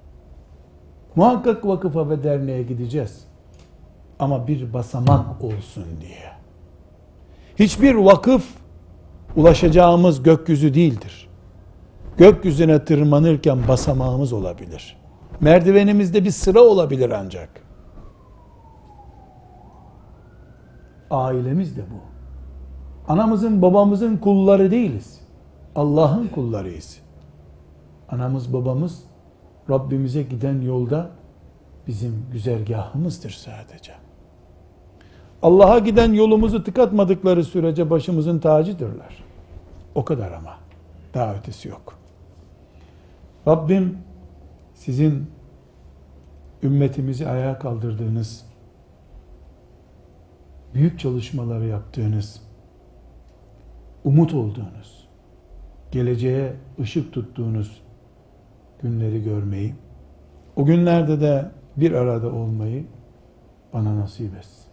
Muhakkak 1.16 1.66
vakıfa 1.66 2.10
ve 2.10 2.24
derneğe 2.24 2.62
gideceğiz. 2.62 3.24
Ama 4.18 4.48
bir 4.48 4.72
basamak 4.72 5.44
olsun 5.44 5.84
diye. 6.00 6.32
Hiçbir 7.58 7.94
vakıf 7.94 8.44
ulaşacağımız 9.36 10.22
gökyüzü 10.22 10.74
değildir. 10.74 11.25
Gökyüzüne 12.18 12.84
tırmanırken 12.84 13.68
basamağımız 13.68 14.32
olabilir. 14.32 14.96
Merdivenimizde 15.40 16.24
bir 16.24 16.30
sıra 16.30 16.60
olabilir 16.60 17.10
ancak. 17.10 17.48
Ailemiz 21.10 21.76
de 21.76 21.80
bu. 21.80 22.00
Anamızın 23.12 23.62
babamızın 23.62 24.16
kulları 24.16 24.70
değiliz. 24.70 25.20
Allah'ın 25.76 26.28
kullarıyız. 26.28 26.98
Anamız 28.08 28.52
babamız 28.52 29.02
Rabbimize 29.70 30.22
giden 30.22 30.60
yolda 30.60 31.10
bizim 31.86 32.26
güzergahımızdır 32.32 33.30
sadece. 33.30 33.92
Allah'a 35.42 35.78
giden 35.78 36.12
yolumuzu 36.12 36.64
tıkatmadıkları 36.64 37.44
sürece 37.44 37.90
başımızın 37.90 38.38
tacıdırlar. 38.38 39.24
O 39.94 40.04
kadar 40.04 40.32
ama. 40.32 40.56
Daha 41.14 41.34
ötesi 41.34 41.68
yok. 41.68 41.95
Rabbim 43.48 43.98
sizin 44.74 45.30
ümmetimizi 46.62 47.28
ayağa 47.28 47.58
kaldırdığınız, 47.58 48.46
büyük 50.74 50.98
çalışmaları 50.98 51.66
yaptığınız, 51.66 52.42
umut 54.04 54.34
olduğunuz, 54.34 55.08
geleceğe 55.92 56.52
ışık 56.80 57.12
tuttuğunuz 57.12 57.82
günleri 58.82 59.22
görmeyi, 59.22 59.74
O 60.56 60.64
günlerde 60.64 61.20
de 61.20 61.50
bir 61.76 61.92
arada 61.92 62.32
olmayı 62.32 62.84
bana 63.72 63.96
nasip 63.96 64.36
etsin. 64.36 64.66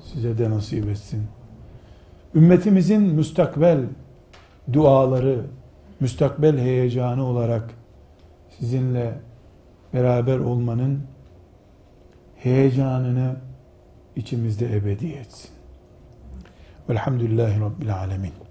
Size 0.00 0.38
de 0.38 0.50
nasip 0.50 0.88
etsin. 0.88 1.22
Ümmetimizin 2.34 3.02
müstakbel 3.02 3.84
duaları, 4.72 5.46
müstakbel 6.00 6.58
heyecanı 6.58 7.24
olarak 7.24 7.74
sizinle 8.58 9.20
beraber 9.94 10.38
olmanın 10.38 11.02
heyecanını 12.36 13.36
içimizde 14.16 14.76
ebedi 14.76 15.06
etsin. 15.12 15.50
Velhamdülillahi 16.88 17.60
Rabbil 17.60 17.94
Alemin. 17.94 18.45